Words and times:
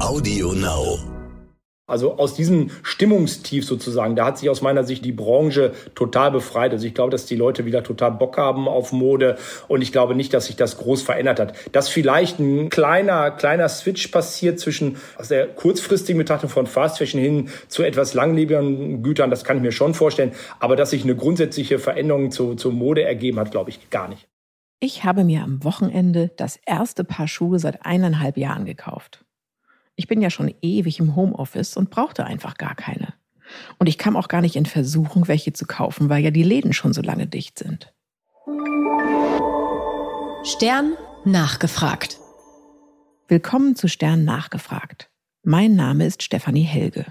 Audio 0.00 0.52
Now. 0.52 1.00
Also 1.88 2.18
aus 2.18 2.34
diesem 2.34 2.70
Stimmungstief 2.84 3.66
sozusagen, 3.66 4.14
da 4.14 4.26
hat 4.26 4.38
sich 4.38 4.48
aus 4.48 4.62
meiner 4.62 4.84
Sicht 4.84 5.04
die 5.04 5.12
Branche 5.12 5.72
total 5.96 6.30
befreit. 6.30 6.70
Also 6.70 6.86
ich 6.86 6.94
glaube, 6.94 7.10
dass 7.10 7.26
die 7.26 7.34
Leute 7.34 7.64
wieder 7.64 7.82
total 7.82 8.12
Bock 8.12 8.36
haben 8.36 8.68
auf 8.68 8.92
Mode 8.92 9.38
und 9.66 9.82
ich 9.82 9.90
glaube 9.90 10.14
nicht, 10.14 10.32
dass 10.32 10.46
sich 10.46 10.54
das 10.54 10.78
groß 10.78 11.02
verändert 11.02 11.40
hat. 11.40 11.54
Dass 11.72 11.88
vielleicht 11.88 12.38
ein 12.38 12.68
kleiner, 12.68 13.32
kleiner 13.32 13.68
Switch 13.68 14.06
passiert 14.08 14.60
zwischen 14.60 14.98
aus 15.16 15.28
der 15.28 15.48
kurzfristigen 15.48 16.18
Betrachtung 16.18 16.48
von 16.48 16.68
Fast 16.68 16.98
Fashion 16.98 17.20
hin 17.20 17.48
zu 17.66 17.82
etwas 17.82 18.14
langlebigeren 18.14 19.02
Gütern, 19.02 19.30
das 19.30 19.42
kann 19.42 19.56
ich 19.56 19.62
mir 19.62 19.72
schon 19.72 19.94
vorstellen. 19.94 20.32
Aber 20.60 20.76
dass 20.76 20.90
sich 20.90 21.02
eine 21.02 21.16
grundsätzliche 21.16 21.80
Veränderung 21.80 22.30
zu, 22.30 22.54
zur 22.54 22.72
Mode 22.72 23.02
ergeben 23.02 23.40
hat, 23.40 23.50
glaube 23.50 23.70
ich 23.70 23.90
gar 23.90 24.06
nicht. 24.08 24.28
Ich 24.80 25.02
habe 25.02 25.24
mir 25.24 25.42
am 25.42 25.64
Wochenende 25.64 26.30
das 26.36 26.56
erste 26.64 27.02
Paar 27.02 27.26
Schuhe 27.26 27.58
seit 27.58 27.84
eineinhalb 27.84 28.36
Jahren 28.36 28.64
gekauft. 28.64 29.24
Ich 29.98 30.06
bin 30.06 30.22
ja 30.22 30.30
schon 30.30 30.54
ewig 30.62 31.00
im 31.00 31.16
Homeoffice 31.16 31.76
und 31.76 31.90
brauchte 31.90 32.24
einfach 32.24 32.56
gar 32.56 32.76
keine. 32.76 33.14
Und 33.78 33.88
ich 33.88 33.98
kam 33.98 34.16
auch 34.16 34.28
gar 34.28 34.40
nicht 34.40 34.54
in 34.54 34.64
Versuchung, 34.64 35.26
welche 35.26 35.52
zu 35.52 35.66
kaufen, 35.66 36.08
weil 36.08 36.22
ja 36.22 36.30
die 36.30 36.44
Läden 36.44 36.72
schon 36.72 36.92
so 36.92 37.02
lange 37.02 37.26
dicht 37.26 37.58
sind. 37.58 37.92
Stern 40.44 40.92
nachgefragt. 41.24 42.20
Willkommen 43.26 43.74
zu 43.74 43.88
Stern 43.88 44.24
nachgefragt. 44.24 45.10
Mein 45.42 45.74
Name 45.74 46.06
ist 46.06 46.22
Stefanie 46.22 46.62
Helge. 46.62 47.04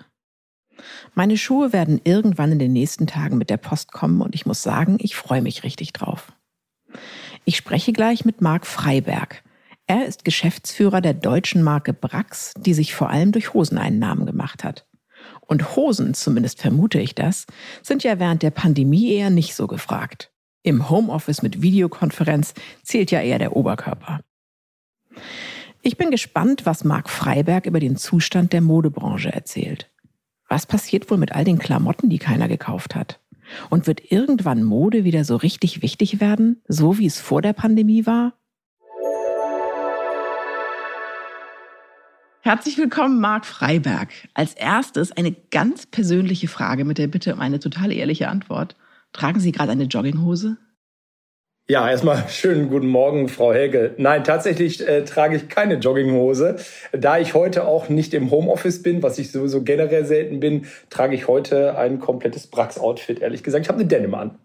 Meine 1.13 1.37
Schuhe 1.37 1.73
werden 1.73 1.99
irgendwann 2.05 2.53
in 2.53 2.59
den 2.59 2.71
nächsten 2.71 3.05
Tagen 3.05 3.37
mit 3.37 3.49
der 3.49 3.57
Post 3.57 3.91
kommen 3.91 4.21
und 4.21 4.33
ich 4.33 4.45
muss 4.45 4.63
sagen, 4.63 4.97
ich 5.01 5.17
freue 5.17 5.41
mich 5.41 5.65
richtig 5.65 5.91
drauf. 5.91 6.31
Ich 7.43 7.57
spreche 7.57 7.91
gleich 7.91 8.23
mit 8.23 8.39
Marc 8.39 8.65
Freiberg, 8.65 9.43
er 9.87 10.05
ist 10.05 10.25
Geschäftsführer 10.25 11.01
der 11.01 11.13
deutschen 11.13 11.63
Marke 11.63 11.93
Brax, 11.93 12.53
die 12.57 12.73
sich 12.73 12.93
vor 12.93 13.09
allem 13.09 13.31
durch 13.31 13.53
Hosen 13.53 13.77
einen 13.77 13.99
Namen 13.99 14.25
gemacht 14.25 14.63
hat. 14.63 14.85
Und 15.41 15.75
Hosen, 15.75 16.13
zumindest 16.13 16.61
vermute 16.61 16.99
ich 16.99 17.15
das, 17.15 17.45
sind 17.81 18.03
ja 18.03 18.19
während 18.19 18.43
der 18.43 18.51
Pandemie 18.51 19.13
eher 19.13 19.29
nicht 19.29 19.55
so 19.55 19.65
gefragt. 19.65 20.31
Im 20.61 20.89
Homeoffice 20.89 21.41
mit 21.41 21.61
Videokonferenz 21.61 22.53
zählt 22.83 23.11
ja 23.11 23.21
eher 23.21 23.39
der 23.39 23.55
Oberkörper. 23.55 24.19
Ich 25.81 25.95
bin 25.95 26.11
gespannt, 26.11 26.65
was 26.65 26.83
Marc 26.83 27.09
Freiberg 27.09 27.65
über 27.65 27.79
den 27.79 27.95
Zustand 27.95 28.51
der 28.51 28.61
Modebranche 28.61 29.31
erzählt. 29.31 29.89
Was 30.49 30.65
passiert 30.65 31.09
wohl 31.09 31.17
mit 31.17 31.31
all 31.31 31.45
den 31.45 31.59
Klamotten, 31.59 32.09
die 32.09 32.19
keiner 32.19 32.49
gekauft 32.49 32.95
hat? 32.95 33.21
Und 33.69 33.87
wird 33.87 34.11
irgendwann 34.11 34.63
Mode 34.63 35.05
wieder 35.05 35.23
so 35.23 35.37
richtig 35.37 35.81
wichtig 35.81 36.19
werden, 36.19 36.61
so 36.67 36.97
wie 36.97 37.05
es 37.05 37.21
vor 37.21 37.41
der 37.41 37.53
Pandemie 37.53 38.05
war? 38.05 38.33
Herzlich 42.47 42.77
willkommen, 42.77 43.19
Marc 43.19 43.45
Freiberg. 43.45 44.07
Als 44.33 44.53
erstes 44.53 45.11
eine 45.11 45.35
ganz 45.51 45.85
persönliche 45.85 46.47
Frage 46.47 46.85
mit 46.85 46.97
der 46.97 47.07
Bitte 47.07 47.33
um 47.33 47.41
eine 47.41 47.59
total 47.59 47.91
ehrliche 47.91 48.29
Antwort. 48.29 48.77
Tragen 49.11 49.41
Sie 49.41 49.51
gerade 49.51 49.73
eine 49.73 49.83
Jogginghose? 49.83 50.55
Ja, 51.67 51.89
erstmal 51.89 52.29
schönen 52.29 52.69
guten 52.69 52.87
Morgen, 52.87 53.27
Frau 53.27 53.51
Helge. 53.51 53.95
Nein, 53.97 54.23
tatsächlich 54.23 54.79
äh, 54.87 55.03
trage 55.03 55.35
ich 55.35 55.49
keine 55.49 55.75
Jogginghose. 55.75 56.55
Da 56.93 57.19
ich 57.19 57.33
heute 57.33 57.67
auch 57.67 57.89
nicht 57.89 58.13
im 58.13 58.31
Homeoffice 58.31 58.81
bin, 58.81 59.03
was 59.03 59.19
ich 59.19 59.33
sowieso 59.33 59.63
generell 59.63 60.05
selten 60.05 60.39
bin, 60.39 60.67
trage 60.89 61.15
ich 61.15 61.27
heute 61.27 61.77
ein 61.77 61.99
komplettes 61.99 62.47
Brax-Outfit, 62.47 63.19
ehrlich 63.19 63.43
gesagt. 63.43 63.65
Ich 63.65 63.69
habe 63.69 63.81
eine 63.81 63.89
Denim 63.89 64.15
an. 64.15 64.37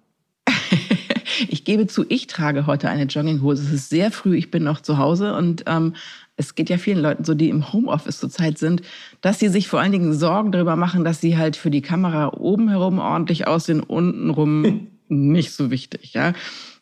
ich 1.49 1.65
gebe 1.65 1.87
zu, 1.87 2.05
ich 2.09 2.27
trage 2.27 2.67
heute 2.67 2.89
eine 2.89 3.05
Jogginghose. 3.05 3.63
Es 3.63 3.73
ist 3.73 3.91
sehr 3.91 4.11
früh, 4.11 4.37
ich 4.37 4.51
bin 4.51 4.65
noch 4.65 4.81
zu 4.81 4.99
Hause 4.99 5.37
und 5.37 5.63
ähm, 5.69 5.95
es 6.43 6.55
geht 6.55 6.71
ja 6.71 6.79
vielen 6.79 6.99
Leuten 6.99 7.25
so, 7.25 7.35
die 7.35 7.49
im 7.49 7.73
Homeoffice 7.73 8.19
zurzeit 8.19 8.59
sind, 8.59 8.83
dass 9.21 9.39
sie 9.39 9.49
sich 9.49 9.69
vor 9.69 9.81
allen 9.81 9.93
Dingen 9.93 10.13
Sorgen 10.13 10.53
darüber 10.53 10.77
machen, 10.77 11.05
dass 11.05 11.21
sie 11.21 11.37
halt 11.37 11.57
für 11.57 11.71
die 11.71 11.83
Kamera 11.83 12.33
oben 12.35 12.69
herum 12.69 12.99
ordentlich 12.99 13.47
aussehen, 13.47 13.81
untenrum 13.81 14.89
nicht 15.09 15.53
so 15.53 15.71
wichtig, 15.71 16.15
ja. 16.15 16.33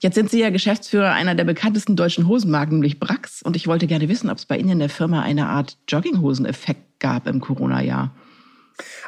Jetzt 0.01 0.15
sind 0.15 0.31
Sie 0.31 0.41
ja 0.41 0.49
Geschäftsführer 0.49 1.13
einer 1.13 1.35
der 1.35 1.45
bekanntesten 1.45 1.95
deutschen 1.95 2.27
Hosenmarken, 2.27 2.77
nämlich 2.77 2.99
Brax. 2.99 3.43
Und 3.43 3.55
ich 3.55 3.67
wollte 3.67 3.87
gerne 3.87 4.09
wissen, 4.09 4.31
ob 4.31 4.39
es 4.39 4.47
bei 4.47 4.57
Ihnen 4.57 4.71
in 4.71 4.79
der 4.79 4.89
Firma 4.89 5.21
eine 5.21 5.49
Art 5.49 5.77
Jogginghosen-Effekt 5.89 7.01
gab 7.01 7.27
im 7.27 7.41
Corona-Jahr. 7.41 8.15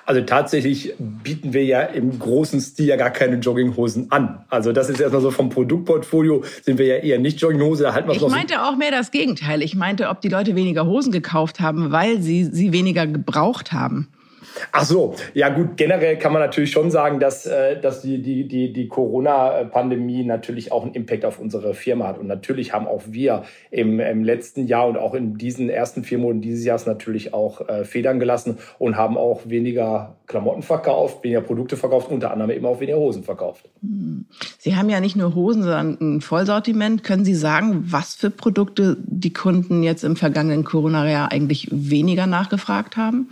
Also 0.04 0.20
tatsächlich 0.22 0.94
bieten 0.98 1.52
wir 1.52 1.64
ja 1.64 1.82
im 1.82 2.18
großen 2.18 2.60
Stil 2.60 2.86
ja 2.86 2.96
gar 2.96 3.10
keine 3.10 3.36
Jogginghosen 3.36 4.10
an. 4.10 4.44
Also 4.48 4.72
das 4.72 4.88
ist 4.88 5.00
erstmal 5.00 5.22
so 5.22 5.30
vom 5.30 5.50
Produktportfolio 5.50 6.44
sind 6.62 6.78
wir 6.78 6.86
ja 6.86 6.96
eher 6.96 7.18
nicht 7.18 7.40
Jogginghose. 7.40 7.84
Da 7.84 7.94
halten 7.94 8.08
wir 8.08 8.16
ich 8.16 8.22
meinte 8.22 8.54
so 8.54 8.60
auch 8.60 8.76
mehr 8.76 8.90
das 8.90 9.10
Gegenteil. 9.10 9.62
Ich 9.62 9.74
meinte, 9.74 10.08
ob 10.08 10.20
die 10.20 10.28
Leute 10.28 10.56
weniger 10.56 10.86
Hosen 10.86 11.12
gekauft 11.12 11.60
haben, 11.60 11.92
weil 11.92 12.20
sie 12.20 12.44
sie 12.44 12.72
weniger 12.72 13.06
gebraucht 13.06 13.72
haben. 13.72 14.08
Ach 14.70 14.84
so, 14.84 15.14
ja 15.34 15.48
gut, 15.48 15.76
generell 15.76 16.18
kann 16.18 16.32
man 16.32 16.42
natürlich 16.42 16.70
schon 16.70 16.90
sagen, 16.90 17.20
dass, 17.20 17.46
äh, 17.46 17.80
dass 17.80 18.02
die, 18.02 18.22
die, 18.22 18.46
die, 18.46 18.72
die 18.72 18.88
Corona-Pandemie 18.88 20.24
natürlich 20.24 20.72
auch 20.72 20.84
einen 20.84 20.94
Impact 20.94 21.24
auf 21.24 21.38
unsere 21.38 21.74
Firma 21.74 22.06
hat. 22.06 22.18
Und 22.18 22.26
natürlich 22.26 22.72
haben 22.72 22.86
auch 22.86 23.02
wir 23.06 23.44
im, 23.70 24.00
im 24.00 24.24
letzten 24.24 24.66
Jahr 24.66 24.86
und 24.88 24.96
auch 24.96 25.14
in 25.14 25.36
diesen 25.38 25.68
ersten 25.68 26.04
vier 26.04 26.18
Monaten 26.18 26.42
dieses 26.42 26.64
Jahres 26.64 26.86
natürlich 26.86 27.34
auch 27.34 27.68
äh, 27.68 27.84
Federn 27.84 28.20
gelassen 28.20 28.58
und 28.78 28.96
haben 28.96 29.16
auch 29.16 29.42
weniger 29.44 30.16
Klamotten 30.26 30.62
verkauft, 30.62 31.22
weniger 31.24 31.42
Produkte 31.42 31.76
verkauft, 31.76 32.10
unter 32.10 32.30
anderem 32.30 32.50
eben 32.50 32.66
auch 32.66 32.80
weniger 32.80 32.98
Hosen 32.98 33.22
verkauft. 33.22 33.68
Sie 34.58 34.76
haben 34.76 34.88
ja 34.88 35.00
nicht 35.00 35.16
nur 35.16 35.34
Hosen, 35.34 35.62
sondern 35.62 35.98
ein 36.00 36.20
Vollsortiment. 36.20 37.04
Können 37.04 37.24
Sie 37.24 37.34
sagen, 37.34 37.84
was 37.86 38.14
für 38.14 38.30
Produkte 38.30 38.96
die 39.00 39.32
Kunden 39.32 39.82
jetzt 39.82 40.04
im 40.04 40.16
vergangenen 40.16 40.64
Corona-Jahr 40.64 41.30
eigentlich 41.30 41.68
weniger 41.70 42.26
nachgefragt 42.26 42.96
haben? 42.96 43.28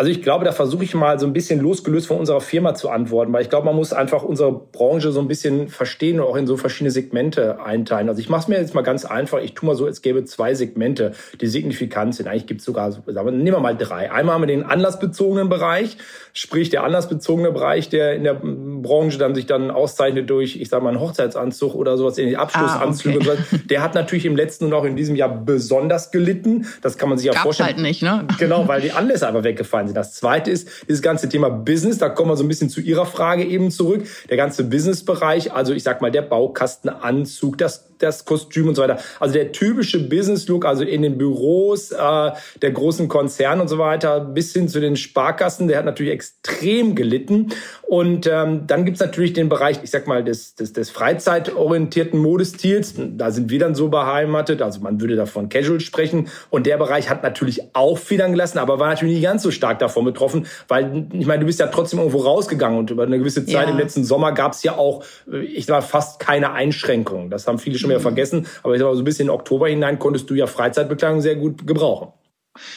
Also 0.00 0.10
ich 0.10 0.22
glaube, 0.22 0.46
da 0.46 0.52
versuche 0.52 0.82
ich 0.82 0.94
mal 0.94 1.18
so 1.18 1.26
ein 1.26 1.34
bisschen 1.34 1.60
losgelöst 1.60 2.06
von 2.06 2.16
unserer 2.16 2.40
Firma 2.40 2.72
zu 2.72 2.88
antworten, 2.88 3.34
weil 3.34 3.42
ich 3.42 3.50
glaube, 3.50 3.66
man 3.66 3.76
muss 3.76 3.92
einfach 3.92 4.22
unsere 4.22 4.50
Branche 4.50 5.12
so 5.12 5.20
ein 5.20 5.28
bisschen 5.28 5.68
verstehen 5.68 6.20
und 6.20 6.26
auch 6.26 6.36
in 6.36 6.46
so 6.46 6.56
verschiedene 6.56 6.90
Segmente 6.90 7.62
einteilen. 7.62 8.08
Also 8.08 8.18
ich 8.18 8.30
mache 8.30 8.40
es 8.40 8.48
mir 8.48 8.58
jetzt 8.58 8.74
mal 8.74 8.80
ganz 8.80 9.04
einfach. 9.04 9.40
Ich 9.40 9.52
tue 9.52 9.66
mal 9.66 9.76
so, 9.76 9.86
es 9.86 10.00
gäbe 10.00 10.24
zwei 10.24 10.54
Segmente, 10.54 11.12
die 11.42 11.48
signifikant 11.48 12.14
sind. 12.14 12.28
Eigentlich 12.28 12.46
gibt 12.46 12.60
es 12.60 12.64
sogar, 12.64 12.90
sagen 12.92 13.04
wir, 13.06 13.24
nehmen 13.30 13.58
wir 13.58 13.60
mal 13.60 13.76
drei. 13.76 14.10
Einmal 14.10 14.36
haben 14.36 14.40
wir 14.40 14.46
den 14.46 14.62
anlassbezogenen 14.62 15.50
Bereich, 15.50 15.98
sprich 16.32 16.70
der 16.70 16.82
anlassbezogene 16.84 17.52
Bereich, 17.52 17.90
der 17.90 18.14
in 18.14 18.24
der 18.24 18.40
Branche 18.42 19.18
dann 19.18 19.34
sich 19.34 19.44
dann 19.44 19.70
auszeichnet 19.70 20.30
durch, 20.30 20.58
ich 20.58 20.70
sage 20.70 20.82
mal, 20.82 20.88
einen 20.88 21.00
Hochzeitsanzug 21.00 21.74
oder 21.74 21.98
sowas, 21.98 22.16
in 22.16 22.26
die 22.26 22.38
Abschlussanzüge. 22.38 23.18
Ah, 23.20 23.32
okay. 23.32 23.60
Der 23.68 23.82
hat 23.82 23.94
natürlich 23.94 24.24
im 24.24 24.34
letzten 24.34 24.64
und 24.64 24.72
auch 24.72 24.84
in 24.84 24.96
diesem 24.96 25.14
Jahr 25.14 25.28
besonders 25.28 26.10
gelitten. 26.10 26.66
Das 26.80 26.96
kann 26.96 27.10
man 27.10 27.18
sich 27.18 27.26
ja 27.26 27.32
Gab's 27.34 27.42
vorstellen. 27.42 27.74
halt 27.74 27.80
nicht, 27.80 28.00
ne? 28.00 28.26
Genau, 28.38 28.66
weil 28.66 28.80
die 28.80 28.92
Anlässe 28.92 29.28
aber 29.28 29.44
weggefallen 29.44 29.89
sind. 29.89 29.89
Wahnsinn. 29.90 29.94
Das 29.94 30.14
zweite 30.14 30.50
ist 30.50 30.68
dieses 30.88 31.02
ganze 31.02 31.28
Thema 31.28 31.50
Business. 31.50 31.98
Da 31.98 32.08
kommen 32.08 32.30
wir 32.30 32.36
so 32.36 32.44
ein 32.44 32.48
bisschen 32.48 32.70
zu 32.70 32.80
Ihrer 32.80 33.06
Frage 33.06 33.44
eben 33.44 33.70
zurück. 33.70 34.06
Der 34.28 34.36
ganze 34.36 34.64
Businessbereich, 34.64 35.52
also 35.52 35.72
ich 35.72 35.82
sag 35.82 36.00
mal 36.00 36.10
der 36.10 36.22
Baukastenanzug, 36.22 37.58
das 37.58 37.89
das 38.02 38.24
Kostüm 38.24 38.68
und 38.68 38.74
so 38.74 38.82
weiter. 38.82 38.98
Also 39.18 39.34
der 39.34 39.52
typische 39.52 40.00
Business-Look, 40.00 40.64
also 40.64 40.84
in 40.84 41.02
den 41.02 41.18
Büros 41.18 41.92
äh, 41.92 42.30
der 42.62 42.70
großen 42.72 43.08
Konzerne 43.08 43.62
und 43.62 43.68
so 43.68 43.78
weiter, 43.78 44.20
bis 44.20 44.52
hin 44.52 44.68
zu 44.68 44.80
den 44.80 44.96
Sparkassen, 44.96 45.68
der 45.68 45.78
hat 45.78 45.84
natürlich 45.84 46.12
extrem 46.12 46.94
gelitten. 46.94 47.48
Und 47.82 48.26
ähm, 48.26 48.66
dann 48.66 48.84
gibt's 48.84 49.00
natürlich 49.00 49.32
den 49.32 49.48
Bereich, 49.48 49.78
ich 49.82 49.90
sag 49.90 50.06
mal, 50.06 50.24
des, 50.24 50.54
des, 50.54 50.72
des 50.72 50.90
freizeitorientierten 50.90 52.18
Modestils. 52.18 52.94
Da 52.96 53.30
sind 53.30 53.50
wir 53.50 53.58
dann 53.58 53.74
so 53.74 53.88
beheimatet. 53.88 54.62
Also 54.62 54.80
man 54.80 55.00
würde 55.00 55.16
davon 55.16 55.48
Casual 55.48 55.80
sprechen. 55.80 56.28
Und 56.50 56.66
der 56.66 56.78
Bereich 56.78 57.10
hat 57.10 57.22
natürlich 57.22 57.62
auch 57.74 57.98
Federn 57.98 58.32
gelassen, 58.32 58.58
aber 58.58 58.78
war 58.78 58.88
natürlich 58.88 59.14
nicht 59.14 59.24
ganz 59.24 59.42
so 59.42 59.50
stark 59.50 59.78
davon 59.78 60.04
betroffen, 60.04 60.46
weil 60.68 61.06
ich 61.12 61.26
meine, 61.26 61.40
du 61.40 61.46
bist 61.46 61.60
ja 61.60 61.66
trotzdem 61.66 61.98
irgendwo 61.98 62.18
rausgegangen 62.18 62.78
und 62.78 62.90
über 62.90 63.02
eine 63.02 63.18
gewisse 63.18 63.44
Zeit 63.44 63.66
ja. 63.66 63.70
im 63.72 63.78
letzten 63.78 64.04
Sommer 64.04 64.32
gab's 64.32 64.62
ja 64.62 64.76
auch, 64.76 65.04
äh, 65.30 65.40
ich 65.40 65.66
sag 65.66 65.74
mal, 65.74 65.82
fast 65.82 66.20
keine 66.20 66.52
Einschränkungen. 66.52 67.30
Das 67.30 67.46
haben 67.46 67.58
viele 67.58 67.78
schon 67.78 67.89
mehr 67.90 68.00
vergessen. 68.00 68.46
Aber 68.62 68.74
ich 68.74 68.82
mal, 68.82 68.94
so 68.94 69.02
ein 69.02 69.04
bisschen 69.04 69.26
in 69.26 69.30
Oktober 69.30 69.68
hinein 69.68 69.98
konntest 69.98 70.30
du 70.30 70.34
ja 70.34 70.46
Freizeitbekleidung 70.46 71.20
sehr 71.20 71.36
gut 71.36 71.66
gebrauchen. 71.66 72.08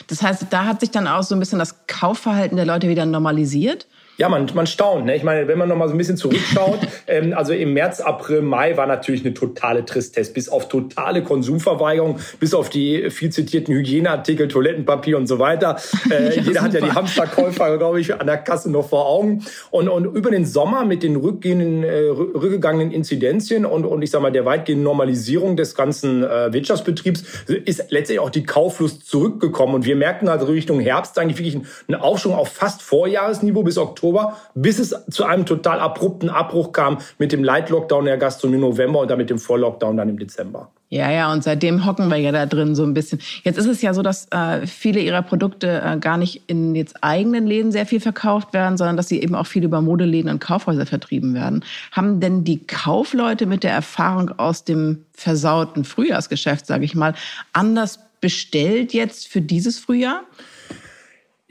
Das 0.08 0.22
heißt, 0.22 0.48
da 0.50 0.66
hat 0.66 0.82
sich 0.82 0.92
dann 0.92 1.08
auch 1.08 1.24
so 1.24 1.36
ein 1.36 1.40
bisschen 1.40 1.60
das 1.60 1.88
Kaufverhalten 1.88 2.58
der 2.58 2.66
Leute 2.66 2.90
wieder 2.90 3.06
normalisiert? 3.06 3.88
Ja, 4.18 4.30
man, 4.30 4.48
man 4.54 4.68
staunt. 4.68 5.06
Ne? 5.06 5.16
Ich 5.16 5.24
meine, 5.24 5.48
wenn 5.48 5.58
man 5.58 5.68
noch 5.68 5.76
mal 5.76 5.88
so 5.88 5.96
ein 5.96 5.98
bisschen 5.98 6.18
zurückschaut, 6.18 6.80
ähm, 7.08 7.34
also 7.36 7.52
im 7.52 7.74
März, 7.74 8.00
April, 8.00 8.44
Mai 8.44 8.78
war 8.78 8.86
natürlich 8.86 9.26
eine 9.26 9.34
totale 9.34 9.86
Tristesse, 9.86 10.32
bis 10.34 10.50
auf 10.50 10.68
totale 10.68 11.24
Konsumverweigerung, 11.24 12.20
bis 12.40 12.54
auf 12.54 12.70
die 12.70 13.10
viel 13.10 13.32
zitierten 13.32 13.74
Hygieneartikel, 13.74 14.48
Toilettenpapier 14.48 15.18
und 15.18 15.28
so 15.28 15.40
weiter. 15.40 15.78
Äh, 16.10 16.26
ja, 16.26 16.30
jeder 16.32 16.44
super. 16.44 16.62
hat 16.62 16.74
ja 16.74 16.82
die 16.82 16.92
Hamsterkäufer, 16.92 17.78
glaube 17.78 18.02
ich, 18.02 18.14
an 18.14 18.28
der 18.28 18.38
Kasse 18.38 18.70
noch 18.70 18.90
vor 18.90 19.08
Augen. 19.08 19.46
Und, 19.72 19.88
und 19.88 20.06
über 20.06 20.32
den 20.32 20.46
Sommer 20.46 20.84
mit 20.84 21.02
den 21.02 21.16
rückgehenden, 21.16 21.84
äh, 21.84 22.08
rückgegangenen 22.10 22.92
Inzidenzien 22.92 23.66
und, 23.66 23.86
und 23.86 24.02
ich 24.02 24.12
sag 24.12 24.22
mal 24.22 24.32
der 24.32 24.44
weitgehenden 24.44 24.84
Normalisierung 24.84 25.56
des 25.56 25.76
ganzen 25.76 26.24
äh, 26.24 26.52
Wirtschaftsbetriebs 26.52 27.24
ist 27.48 27.86
letztendlich 27.90 28.20
auch 28.20 28.32
die 28.32 28.44
Kauflust 28.44 29.08
zurückgekommen. 29.08 29.76
Und 29.76 29.86
wir 29.86 29.96
merken 29.96 30.28
also 30.28 30.46
Richtung 30.48 30.82
Herbst 30.82 31.18
eigentlich 31.18 31.38
wirklich 31.38 31.64
einen 31.88 32.02
Aufschwung 32.02 32.36
auf 32.36 32.50
fast 32.50 32.82
Vorjahresniveau 32.82 33.64
bis 33.64 33.78
Oktober 33.78 34.03
Oktober, 34.04 34.38
bis 34.54 34.80
es 34.80 34.94
zu 35.10 35.24
einem 35.24 35.46
total 35.46 35.80
abrupten 35.80 36.30
Abbruch 36.30 36.74
kam 36.74 36.98
mit 37.20 37.32
dem 37.32 37.44
Light-Lockdown 37.44 38.06
der 38.06 38.18
Gastronomie 38.18 38.58
im 38.58 38.62
November 38.62 39.00
und 39.00 39.10
dann 39.10 39.18
mit 39.18 39.30
dem 39.30 39.40
Voll-Lockdown 39.40 39.96
dann 39.96 40.10
im 40.10 40.20
Dezember. 40.20 40.70
Ja, 40.90 41.10
ja, 41.10 41.32
und 41.32 41.44
seitdem 41.44 41.86
hocken 41.86 42.10
wir 42.10 42.18
ja 42.18 42.32
da 42.32 42.46
drin 42.46 42.76
so 42.76 42.84
ein 42.84 42.94
bisschen. 42.94 43.20
Jetzt 43.44 43.58
ist 43.58 43.66
es 43.66 43.82
ja 43.82 43.94
so, 43.94 44.02
dass 44.02 44.28
äh, 44.32 44.68
viele 44.68 45.00
ihrer 45.00 45.22
Produkte 45.22 45.82
äh, 45.84 45.98
gar 45.98 46.18
nicht 46.18 46.44
in 46.48 46.76
jetzt 46.76 47.02
eigenen 47.02 47.48
Läden 47.48 47.72
sehr 47.72 47.86
viel 47.86 48.02
verkauft 48.02 48.54
werden, 48.54 48.78
sondern 48.78 48.98
dass 48.98 49.08
sie 49.08 49.22
eben 49.22 49.34
auch 49.34 49.48
viel 49.48 49.64
über 49.64 49.82
Modeläden 49.82 50.30
und 50.30 50.40
Kaufhäuser 50.40 50.86
vertrieben 50.86 51.34
werden. 51.34 51.64
Haben 51.94 52.20
denn 52.20 52.44
die 52.44 52.60
Kaufleute 52.68 53.46
mit 53.46 53.64
der 53.64 53.72
Erfahrung 53.72 54.38
aus 54.38 54.66
dem 54.66 55.06
versauten 55.14 55.86
Frühjahrsgeschäft, 55.86 56.68
sage 56.68 56.86
ich 56.86 56.94
mal, 56.94 57.16
anders 57.54 58.00
bestellt 58.22 58.94
jetzt 58.94 59.28
für 59.28 59.42
dieses 59.42 59.80
Frühjahr? 59.80 60.22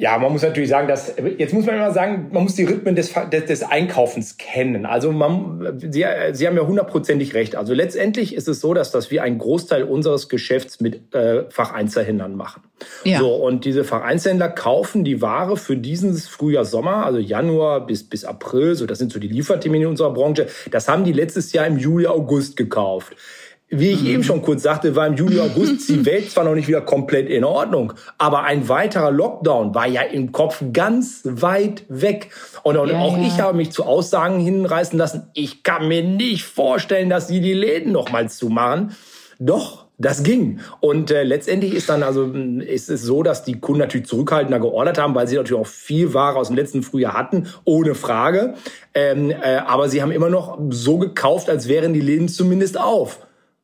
Ja, 0.03 0.19
man 0.19 0.33
muss 0.33 0.43
natürlich 0.43 0.69
sagen, 0.69 0.89
dass 0.89 1.15
jetzt 1.39 1.55
muss 1.55 1.65
man 1.65 1.77
immer 1.77 1.93
sagen, 1.93 2.27
man 2.33 2.43
muss 2.43 2.57
die 2.57 2.65
Rhythmen 2.65 2.97
des, 2.97 3.15
des, 3.33 3.45
des 3.45 3.63
Einkaufens 3.63 4.37
kennen. 4.37 4.85
Also 4.85 5.13
man, 5.13 5.79
Sie, 5.79 6.05
Sie 6.33 6.47
haben 6.49 6.57
ja 6.57 6.67
hundertprozentig 6.67 7.35
recht. 7.35 7.55
Also 7.55 7.73
letztendlich 7.73 8.35
ist 8.35 8.49
es 8.49 8.61
so, 8.61 8.75
dass, 8.75 8.91
dass 8.91 9.13
wir 9.13 9.23
einen 9.23 9.39
Großteil 9.39 9.85
unseres 9.85 10.29
Geschäfts 10.29 10.81
mit 10.81 11.15
äh, 11.15 11.49
Facheinzelhändlern 11.51 12.35
machen. 12.35 12.63
Ja. 13.05 13.21
So 13.21 13.33
und 13.33 13.65
diese 13.65 13.85
Facheinzelhändler 13.85 14.49
kaufen 14.49 15.05
die 15.05 15.23
Ware 15.23 15.57
für 15.57 15.77
dieses 15.77 16.27
Frühjahr 16.27 16.65
Sommer, 16.65 17.07
also 17.07 17.21
Januar 17.21 17.87
bis 17.87 18.03
bis 18.03 18.25
April. 18.25 18.75
So 18.75 18.87
das 18.87 18.99
sind 18.99 19.13
so 19.13 19.21
die 19.21 19.29
Liefertermine 19.29 19.85
in 19.85 19.91
unserer 19.91 20.13
Branche. 20.13 20.49
Das 20.73 20.89
haben 20.89 21.05
die 21.05 21.13
letztes 21.13 21.53
Jahr 21.53 21.69
im 21.69 21.79
Juli 21.79 22.09
August 22.09 22.57
gekauft 22.57 23.15
wie 23.75 23.91
ich 23.91 24.05
eben 24.05 24.23
schon 24.23 24.43
kurz 24.43 24.63
sagte, 24.63 24.95
war 24.95 25.07
im 25.07 25.15
Juli, 25.15 25.41
August 25.41 25.89
die 25.89 26.05
Welt 26.07 26.31
zwar 26.31 26.45
noch 26.45 26.55
nicht 26.55 26.69
wieder 26.69 26.83
komplett 26.83 27.29
in 27.29 27.43
Ordnung, 27.43 27.95
aber 28.19 28.45
ein 28.45 28.69
weiterer 28.69 29.11
Lockdown 29.11 29.75
war 29.75 29.87
ja 29.87 30.03
im 30.03 30.31
Kopf 30.31 30.63
ganz 30.75 31.23
weit 31.25 31.85
weg. 31.89 32.29
Und, 32.63 32.77
und 32.77 32.91
ja, 32.91 32.99
auch 32.99 33.17
ja. 33.17 33.27
ich 33.27 33.41
habe 33.41 33.57
mich 33.57 33.73
zu 33.73 33.85
Aussagen 33.85 34.39
hinreißen 34.41 34.99
lassen, 34.99 35.31
ich 35.33 35.63
kann 35.63 35.89
mir 35.89 36.03
nicht 36.03 36.45
vorstellen, 36.45 37.09
dass 37.09 37.29
sie 37.29 37.41
die 37.41 37.55
Läden 37.55 37.93
noch 37.93 38.13
mal 38.13 38.29
zumachen. 38.29 38.95
Doch, 39.39 39.87
das 39.97 40.23
ging. 40.23 40.61
Und 40.81 41.11
äh, 41.11 41.23
letztendlich 41.23 41.75
ist 41.75 41.89
dann 41.89 42.03
also 42.03 42.27
ist 42.27 42.91
es 42.91 43.03
so, 43.03 43.23
dass 43.23 43.43
die 43.43 43.59
Kunden 43.59 43.81
natürlich 43.81 44.07
zurückhaltender 44.07 44.61
geordert 44.61 44.99
haben, 44.99 45.15
weil 45.15 45.29
sie 45.29 45.37
natürlich 45.37 45.63
auch 45.63 45.67
viel 45.67 46.13
Ware 46.13 46.37
aus 46.37 46.49
dem 46.49 46.57
letzten 46.57 46.83
Frühjahr 46.83 47.15
hatten, 47.15 47.49
ohne 47.65 47.95
Frage. 47.95 48.55
Ähm, 48.93 49.31
äh, 49.31 49.57
aber 49.67 49.89
sie 49.89 50.03
haben 50.03 50.13
immer 50.13 50.29
noch 50.29 50.59
so 50.69 50.99
gekauft, 50.99 51.49
als 51.49 51.69
wären 51.69 51.95
die 51.95 52.01
Läden 52.01 52.29
zumindest 52.29 52.79
auf. 52.79 53.21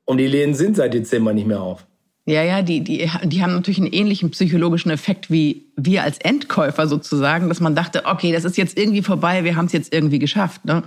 Und 0.08 0.16
die 0.16 0.26
Läden 0.26 0.54
sind 0.54 0.74
seit 0.74 0.94
Dezember 0.94 1.34
nicht 1.34 1.46
mehr 1.46 1.60
auf. 1.60 1.84
Ja, 2.24 2.42
ja, 2.42 2.62
die, 2.62 2.80
die, 2.80 3.10
die 3.24 3.42
haben 3.42 3.52
natürlich 3.52 3.76
einen 3.76 3.92
ähnlichen 3.92 4.30
psychologischen 4.30 4.90
Effekt 4.90 5.30
wie 5.30 5.66
wir 5.76 6.02
als 6.02 6.16
Endkäufer 6.16 6.88
sozusagen, 6.88 7.50
dass 7.50 7.60
man 7.60 7.74
dachte, 7.74 8.06
okay, 8.06 8.32
das 8.32 8.46
ist 8.46 8.56
jetzt 8.56 8.78
irgendwie 8.78 9.02
vorbei, 9.02 9.44
wir 9.44 9.54
haben 9.54 9.66
es 9.66 9.72
jetzt 9.72 9.92
irgendwie 9.92 10.18
geschafft. 10.18 10.64
Ne? 10.64 10.82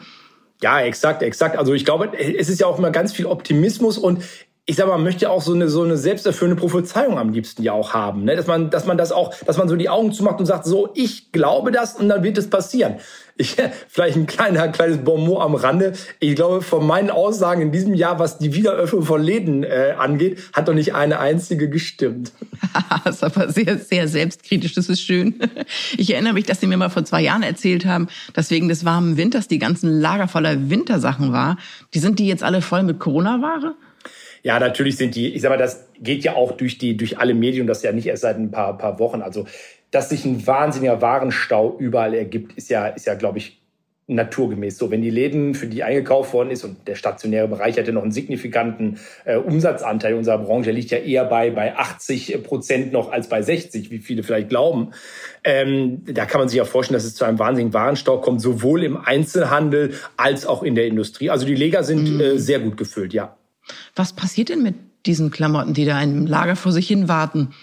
Ja, 0.64 0.82
exakt, 0.82 1.22
exakt. 1.22 1.56
Also 1.56 1.76
ich 1.76 1.86
glaube, 1.86 2.18
es 2.18 2.50
ist 2.50 2.62
ja 2.62 2.66
auch 2.66 2.80
immer 2.80 2.90
ganz 2.90 3.14
viel 3.14 3.28
Optimismus 3.28 4.00
und 4.00 4.24
ich 4.68 4.76
sag 4.76 4.88
mal, 4.88 4.94
man 4.94 5.04
möchte 5.04 5.30
auch 5.30 5.42
so 5.42 5.54
eine, 5.54 5.70
so 5.70 5.82
eine 5.82 5.98
selbsterfüllende 5.98 6.60
Prophezeiung 6.60 7.18
am 7.18 7.34
liebsten 7.34 7.64
ja 7.64 7.74
auch 7.74 7.94
haben, 7.94 8.24
ne? 8.24 8.36
dass 8.36 8.46
man, 8.46 8.70
dass 8.70 8.86
man 8.86 8.98
das 8.98 9.12
auch, 9.12 9.34
dass 9.46 9.58
man 9.58 9.68
so 9.68 9.76
die 9.76 9.90
Augen 9.90 10.14
zumacht 10.14 10.40
und 10.40 10.46
sagt, 10.46 10.66
so, 10.66 10.90
ich 10.94 11.32
glaube 11.32 11.72
das 11.72 11.96
und 11.96 12.08
dann 12.10 12.24
wird 12.24 12.38
es 12.38 12.50
passieren. 12.50 12.96
Ich, 13.38 13.58
vielleicht 13.88 14.18
ein 14.18 14.28
kleiner, 14.28 14.68
kleines 14.68 15.00
Bonmot 15.00 15.42
am 15.42 15.56
Rande. 15.56 15.94
Ich 16.20 16.36
glaube, 16.36 16.62
von 16.62 16.86
meinen 16.86 17.10
Aussagen 17.10 17.62
in 17.62 17.72
diesem 17.72 17.96
Jahr, 17.96 18.20
was 18.20 18.38
die 18.38 18.54
Wiederöffnung 18.54 19.02
von 19.02 19.22
Läden 19.24 19.64
äh, 19.64 19.96
angeht, 19.98 20.40
hat 20.54 20.68
doch 20.68 20.76
nicht 20.76 20.94
eine 20.94 21.20
einzige 21.20 21.68
gestimmt. 21.68 22.32
das 23.04 23.16
ist 23.16 23.24
aber 23.24 23.50
sehr, 23.50 23.80
sehr 23.80 24.08
selbstkritisch. 24.08 24.74
Das 24.74 24.90
ist 24.90 25.02
schön. 25.02 25.36
Ich 25.98 26.14
erinnere 26.14 26.34
mich, 26.34 26.46
dass 26.46 26.60
Sie 26.60 26.68
mir 26.68 26.78
mal 26.78 26.90
vor 26.90 27.04
zwei 27.04 27.22
Jahren 27.22 27.44
erzählt 27.44 27.86
haben, 27.86 28.08
dass 28.34 28.52
wegen 28.52 28.70
des 28.70 28.86
warmen 28.86 29.18
Winters 29.18 29.48
die 29.48 29.60
ganzen 29.60 30.00
Lager 30.00 30.28
voller 30.28 30.70
Wintersachen 30.70 31.32
war. 31.34 31.58
Die 31.94 32.00
sind 32.00 32.20
die 32.20 32.28
jetzt 32.28 32.44
alle 32.44 32.62
voll 32.62 32.84
mit 32.84 33.00
Corona-Ware? 33.00 33.76
Ja, 34.44 34.60
natürlich 34.60 34.98
sind 34.98 35.16
die, 35.16 35.34
ich 35.34 35.42
sag 35.42 35.50
mal, 35.50 35.58
das 35.58 35.88
geht 36.00 36.24
ja 36.24 36.36
auch 36.36 36.54
durch 36.54 36.78
die, 36.78 36.98
durch 36.98 37.20
alle 37.20 37.34
Medien, 37.34 37.68
das 37.68 37.84
ja 37.84 37.92
nicht 37.92 38.08
erst 38.08 38.24
seit 38.24 38.38
ein 38.38 38.52
paar, 38.52 38.78
paar 38.78 39.00
Wochen. 39.00 39.22
Also, 39.22 39.46
dass 39.92 40.10
sich 40.10 40.26
ein 40.26 40.46
wahnsinniger 40.48 41.02
Warenstau 41.02 41.76
überall 41.78 42.14
ergibt, 42.14 42.58
ist 42.58 42.70
ja, 42.70 42.88
ist 42.88 43.06
ja, 43.06 43.14
glaube 43.16 43.38
ich, 43.38 43.62
naturgemäß 44.12 44.78
so. 44.78 44.92
Wenn 44.92 45.02
die 45.02 45.10
Läden, 45.10 45.56
für 45.56 45.68
die 45.68 45.84
eingekauft 45.84 46.34
worden 46.34 46.52
ist 46.52 46.64
und 46.64 46.88
der 46.88 46.96
stationäre 46.96 47.48
Bereich 47.48 47.78
hatte 47.78 47.94
noch 47.94 48.04
einen 48.04 48.12
signifikanten 48.12 49.00
äh, 49.26 49.38
Umsatzanteil 49.38 50.16
unserer 50.16 50.40
Branche, 50.40 50.66
der 50.66 50.74
liegt 50.74 50.92
ja 50.92 50.98
eher 50.98 51.26
bei, 51.26 51.50
bei 51.50 51.76
80 51.76 52.44
Prozent 52.44 52.92
noch 52.92 53.12
als 53.12 53.28
bei 53.30 53.42
60, 53.42 53.90
wie 53.90 54.00
viele 54.00 54.24
vielleicht 54.24 54.50
glauben. 54.50 54.92
Ähm, 55.44 56.04
da 56.06 56.26
kann 56.26 56.40
man 56.42 56.50
sich 56.50 56.58
ja 56.58 56.66
vorstellen, 56.66 56.96
dass 56.96 57.06
es 57.06 57.16
zu 57.16 57.26
einem 57.26 57.40
wahnsinnigen 57.40 57.74
Warenstau 57.74 58.20
kommt, 58.20 58.42
sowohl 58.42 58.84
im 58.84 58.98
Einzelhandel 58.98 59.94
als 60.18 60.46
auch 60.46 60.64
in 60.64 60.76
der 60.76 60.88
Industrie. 60.88 61.30
Also 61.30 61.46
die 61.46 61.56
Leger 61.56 61.84
sind 61.84 62.16
mhm. 62.16 62.20
äh, 62.20 62.38
sehr 62.38 62.60
gut 62.60 62.78
gefüllt, 62.78 63.14
ja. 63.14 63.38
Was 63.96 64.14
passiert 64.14 64.50
denn 64.50 64.62
mit 64.62 64.76
diesen 65.06 65.32
Klamotten, 65.32 65.74
die 65.74 65.86
da 65.86 66.02
im 66.02 66.26
Lager 66.28 66.56
vor 66.56 66.72
sich 66.72 66.88
hin 66.88 67.08
warten? 67.08 67.54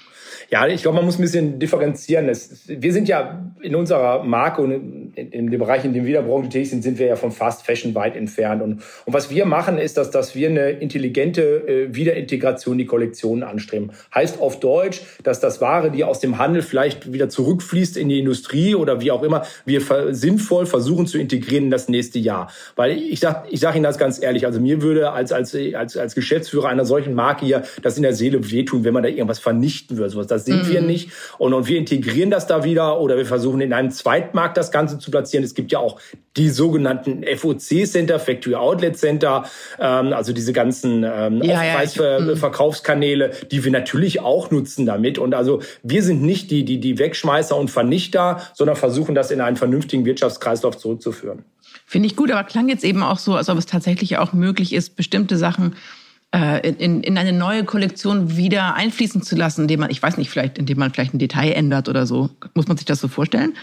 Ja, 0.51 0.67
ich 0.67 0.81
glaube, 0.81 0.97
man 0.97 1.05
muss 1.05 1.19
ein 1.19 1.23
bisschen 1.23 1.59
differenzieren. 1.59 2.27
Es, 2.31 2.63
wir 2.67 2.95
sind 2.95 3.07
ja 3.07 3.53
in 3.61 3.75
unserer 3.75 4.25
Marke 4.25 4.63
und 4.63 4.71
in, 4.71 5.13
in, 5.31 5.51
dem 5.51 5.61
Bereich, 5.61 5.85
in 5.85 5.93
dem 5.93 6.07
wir 6.07 6.15
der 6.15 6.23
Branche 6.23 6.49
tätig 6.49 6.71
sind, 6.71 6.83
sind 6.83 6.99
wir 6.99 7.07
ja 7.07 7.17
von 7.17 7.33
Fast 7.33 7.67
Fashion 7.67 7.95
weit 7.95 8.17
entfernt. 8.17 8.63
Und, 8.63 8.81
und 9.05 9.13
was 9.13 9.29
wir 9.29 9.45
machen, 9.45 9.77
ist, 9.77 9.99
dass, 9.99 10.11
dass 10.11 10.35
wir 10.35 10.49
eine 10.49 10.71
intelligente 10.71 11.43
äh, 11.43 11.95
Wiederintegration 11.95 12.75
in 12.75 12.79
die 12.79 12.87
Kollektionen 12.87 13.43
anstreben. 13.43 13.91
Heißt 14.15 14.41
auf 14.41 14.59
Deutsch, 14.59 15.03
dass 15.23 15.39
das 15.39 15.61
Ware, 15.61 15.91
die 15.91 16.03
aus 16.03 16.21
dem 16.21 16.39
Handel 16.39 16.63
vielleicht 16.63 17.13
wieder 17.13 17.29
zurückfließt 17.29 17.99
in 17.99 18.09
die 18.09 18.19
Industrie 18.19 18.75
oder 18.75 19.03
wie 19.03 19.11
auch 19.11 19.23
immer, 19.23 19.45
wir 19.67 19.83
sinnvoll 20.15 20.65
versuchen 20.65 21.07
zu 21.07 21.19
integrieren 21.19 21.65
in 21.65 21.71
das 21.71 21.91
nächste 21.91 22.21
Jahr. 22.21 22.51
Weil 22.75 22.93
ich 22.93 23.21
sag, 23.21 23.45
ich 23.51 23.61
sag 23.61 23.75
Ihnen 23.75 23.85
das 23.85 23.99
ganz 23.99 24.23
ehrlich, 24.23 24.47
also 24.47 24.61
mir 24.61 24.81
würde 24.81 25.11
als, 25.11 25.31
als, 25.31 25.55
als, 25.75 25.99
als 25.99 26.15
Geschäftsführer 26.15 26.69
einer 26.69 26.87
solchen 26.87 27.13
Marke 27.13 27.45
hier 27.45 27.65
das 27.83 27.99
in 27.99 28.03
der 28.03 28.15
Seele 28.15 28.51
wehtun, 28.51 28.85
wenn 28.85 28.95
man 28.95 29.03
da 29.03 29.11
irgendwas 29.11 29.41
vernichten 29.41 29.99
würde. 29.99 30.09
Sowas 30.09 30.38
das 30.39 30.45
sind 30.45 30.65
mhm. 30.65 30.73
wir 30.73 30.83
nicht. 30.83 31.11
Und, 31.39 31.53
und 31.53 31.67
wir 31.67 31.79
integrieren 31.79 32.31
das 32.31 32.47
da 32.47 32.65
wieder 32.65 33.01
oder 33.01 33.17
wir 33.17 33.27
versuchen 33.27 33.61
in 33.61 33.73
einem 33.73 33.91
Zweitmarkt 33.91 34.57
das 34.57 34.71
Ganze 34.71 34.99
zu 34.99 35.11
platzieren. 35.11 35.45
Es 35.45 35.55
gibt 35.55 35.73
ja 35.73 35.79
auch 35.79 36.01
die 36.37 36.49
sogenannten 36.49 37.25
FOC-Center, 37.25 38.21
Factory 38.21 38.55
Outlet 38.55 38.97
Center, 38.97 39.45
ähm, 39.81 40.13
also 40.13 40.33
diese 40.33 40.53
ganzen 40.53 41.05
ähm, 41.05 41.43
ja, 41.43 41.57
Aufpreisverkaufskanäle, 41.57 43.27
ja, 43.27 43.31
mhm. 43.33 43.49
die 43.51 43.65
wir 43.65 43.73
natürlich 43.73 44.21
auch 44.21 44.51
nutzen 44.51 44.87
damit. 44.87 45.19
Und 45.19 45.35
also 45.35 45.61
wir 45.83 46.03
sind 46.03 46.23
nicht 46.23 46.51
die, 46.51 46.65
die, 46.65 46.79
die 46.79 46.99
Wegschmeißer 46.99 47.57
und 47.57 47.71
Vernichter, 47.71 48.43
sondern 48.55 48.77
versuchen 48.77 49.15
das 49.15 49.31
in 49.31 49.41
einen 49.41 49.57
vernünftigen 49.57 50.05
Wirtschaftskreislauf 50.05 50.79
zurückzuführen. 50.79 51.45
Finde 51.87 52.07
ich 52.07 52.17
gut, 52.17 52.31
aber 52.31 52.45
klang 52.45 52.69
jetzt 52.69 52.85
eben 52.85 53.03
auch 53.03 53.19
so, 53.19 53.35
als 53.35 53.49
ob 53.49 53.59
es 53.59 53.67
tatsächlich 53.67 54.19
auch 54.19 54.33
möglich 54.33 54.73
ist, 54.73 54.95
bestimmte 54.97 55.37
Sachen 55.37 55.73
äh, 55.73 55.98
in, 56.31 57.03
in 57.03 57.17
eine 57.17 57.33
neue 57.33 57.65
Kollektion 57.65 58.37
wieder 58.37 58.75
einfließen 58.75 59.23
zu 59.23 59.35
lassen, 59.35 59.63
indem 59.63 59.81
man, 59.81 59.91
ich 59.91 60.03
weiß 60.03 60.19
nicht, 60.19 60.29
vielleicht, 60.29 60.59
indem 60.59 60.79
man 60.79 60.93
vielleicht 60.93 61.15
ein 61.15 61.19
Detail 61.19 61.53
ändert 61.53 61.89
oder 61.89 62.05
so. 62.05 62.29
Muss 62.55 62.69
man 62.69 62.77
sich 62.77 62.85
das 62.85 63.01
so 63.01 63.09
vorstellen? 63.09 63.55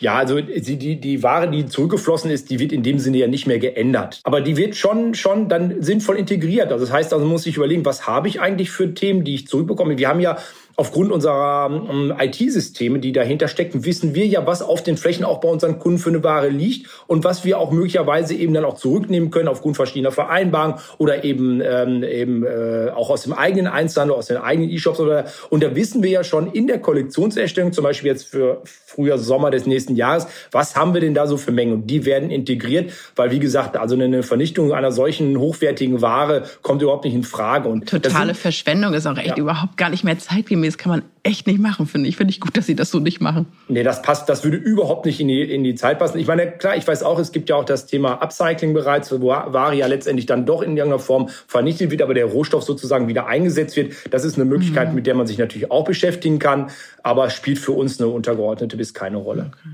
Ja, 0.00 0.16
also 0.16 0.40
die, 0.40 1.00
die 1.00 1.22
Ware, 1.22 1.50
die 1.50 1.66
zurückgeflossen 1.66 2.30
ist, 2.30 2.50
die 2.50 2.58
wird 2.58 2.72
in 2.72 2.82
dem 2.82 2.98
Sinne 2.98 3.18
ja 3.18 3.26
nicht 3.26 3.46
mehr 3.46 3.58
geändert. 3.58 4.20
Aber 4.24 4.40
die 4.40 4.56
wird 4.56 4.74
schon, 4.74 5.14
schon 5.14 5.48
dann 5.48 5.82
sinnvoll 5.82 6.16
integriert. 6.16 6.72
Also 6.72 6.84
das 6.84 6.92
heißt, 6.92 7.12
also 7.12 7.24
muss 7.24 7.46
ich 7.46 7.56
überlegen, 7.56 7.84
was 7.84 8.06
habe 8.06 8.28
ich 8.28 8.40
eigentlich 8.40 8.70
für 8.70 8.92
Themen, 8.92 9.24
die 9.24 9.34
ich 9.34 9.46
zurückbekomme. 9.46 9.96
Wir 9.96 10.08
haben 10.08 10.20
ja 10.20 10.36
aufgrund 10.76 11.12
unserer 11.12 11.66
um, 11.66 12.10
ähm, 12.10 12.14
IT-Systeme, 12.18 12.98
die 12.98 13.12
dahinter 13.12 13.48
stecken, 13.48 13.84
wissen 13.84 14.14
wir 14.14 14.26
ja, 14.26 14.46
was 14.46 14.62
auf 14.62 14.82
den 14.82 14.96
Flächen 14.96 15.24
auch 15.24 15.40
bei 15.40 15.48
unseren 15.48 15.78
Kunden 15.78 15.98
für 15.98 16.10
eine 16.10 16.22
Ware 16.24 16.48
liegt 16.48 16.88
und 17.06 17.24
was 17.24 17.44
wir 17.44 17.58
auch 17.58 17.70
möglicherweise 17.70 18.34
eben 18.34 18.54
dann 18.54 18.64
auch 18.64 18.74
zurücknehmen 18.74 19.30
können 19.30 19.48
aufgrund 19.48 19.76
verschiedener 19.76 20.10
Vereinbarungen 20.10 20.78
oder 20.98 21.24
eben 21.24 21.60
ähm, 21.64 22.02
eben 22.02 22.44
äh, 22.44 22.90
auch 22.94 23.10
aus 23.10 23.22
dem 23.22 23.32
eigenen 23.32 23.66
Einzelhandel, 23.66 24.16
aus 24.16 24.26
den 24.26 24.36
eigenen 24.36 24.70
E-Shops 24.70 25.00
oder 25.00 25.26
und 25.50 25.62
da 25.62 25.74
wissen 25.76 26.02
wir 26.02 26.10
ja 26.10 26.24
schon 26.24 26.50
in 26.52 26.66
der 26.66 26.80
Kollektionserstellung, 26.80 27.72
zum 27.72 27.84
Beispiel 27.84 28.10
jetzt 28.10 28.24
für 28.24 28.62
früher 28.64 29.18
Sommer 29.18 29.50
des 29.50 29.66
nächsten 29.66 29.94
Jahres, 29.96 30.26
was 30.50 30.76
haben 30.76 30.94
wir 30.94 31.00
denn 31.00 31.14
da 31.14 31.26
so 31.26 31.36
für 31.36 31.52
Mengen 31.52 31.74
und 31.74 31.86
die 31.86 32.04
werden 32.04 32.30
integriert, 32.30 32.92
weil 33.16 33.30
wie 33.30 33.38
gesagt, 33.38 33.76
also 33.76 33.94
eine 33.94 34.22
Vernichtung 34.22 34.72
einer 34.72 34.92
solchen 34.92 35.38
hochwertigen 35.38 36.02
Ware 36.02 36.44
kommt 36.62 36.82
überhaupt 36.82 37.04
nicht 37.04 37.14
in 37.14 37.22
Frage 37.22 37.68
und 37.68 37.88
totale 37.88 38.26
sind, 38.26 38.38
Verschwendung 38.38 38.94
ist 38.94 39.06
auch 39.06 39.16
echt 39.16 39.28
ja. 39.28 39.36
überhaupt 39.36 39.76
gar 39.76 39.90
nicht 39.90 40.04
mehr 40.04 40.18
zeitgemäß 40.18 40.63
das 40.66 40.78
kann 40.78 40.90
man 40.90 41.02
echt 41.22 41.46
nicht 41.46 41.58
machen, 41.58 41.86
finde 41.86 42.08
ich. 42.08 42.16
Finde 42.16 42.30
ich 42.30 42.40
gut, 42.40 42.56
dass 42.56 42.66
sie 42.66 42.74
das 42.74 42.90
so 42.90 43.00
nicht 43.00 43.20
machen. 43.20 43.46
Nee, 43.68 43.82
das 43.82 44.02
passt, 44.02 44.28
das 44.28 44.44
würde 44.44 44.56
überhaupt 44.56 45.06
nicht 45.06 45.20
in 45.20 45.28
die, 45.28 45.42
in 45.42 45.64
die 45.64 45.74
Zeit 45.74 45.98
passen. 45.98 46.18
Ich 46.18 46.26
meine, 46.26 46.52
klar, 46.52 46.76
ich 46.76 46.86
weiß 46.86 47.02
auch, 47.02 47.18
es 47.18 47.32
gibt 47.32 47.48
ja 47.48 47.56
auch 47.56 47.64
das 47.64 47.86
Thema 47.86 48.22
Upcycling 48.22 48.74
bereits, 48.74 49.10
wo 49.10 49.28
Ware 49.28 49.74
ja 49.74 49.86
letztendlich 49.86 50.26
dann 50.26 50.46
doch 50.46 50.62
in 50.62 50.76
irgendeiner 50.76 50.98
Form 50.98 51.28
vernichtet 51.46 51.90
wird, 51.90 52.02
aber 52.02 52.14
der 52.14 52.26
Rohstoff 52.26 52.62
sozusagen 52.62 53.08
wieder 53.08 53.26
eingesetzt 53.26 53.76
wird. 53.76 53.94
Das 54.10 54.24
ist 54.24 54.36
eine 54.36 54.44
Möglichkeit, 54.44 54.90
mhm. 54.90 54.96
mit 54.96 55.06
der 55.06 55.14
man 55.14 55.26
sich 55.26 55.38
natürlich 55.38 55.70
auch 55.70 55.84
beschäftigen 55.84 56.38
kann, 56.38 56.70
aber 57.02 57.30
spielt 57.30 57.58
für 57.58 57.72
uns 57.72 58.00
eine 58.00 58.08
untergeordnete 58.08 58.76
bis 58.76 58.94
keine 58.94 59.16
Rolle. 59.16 59.52
Okay. 59.52 59.68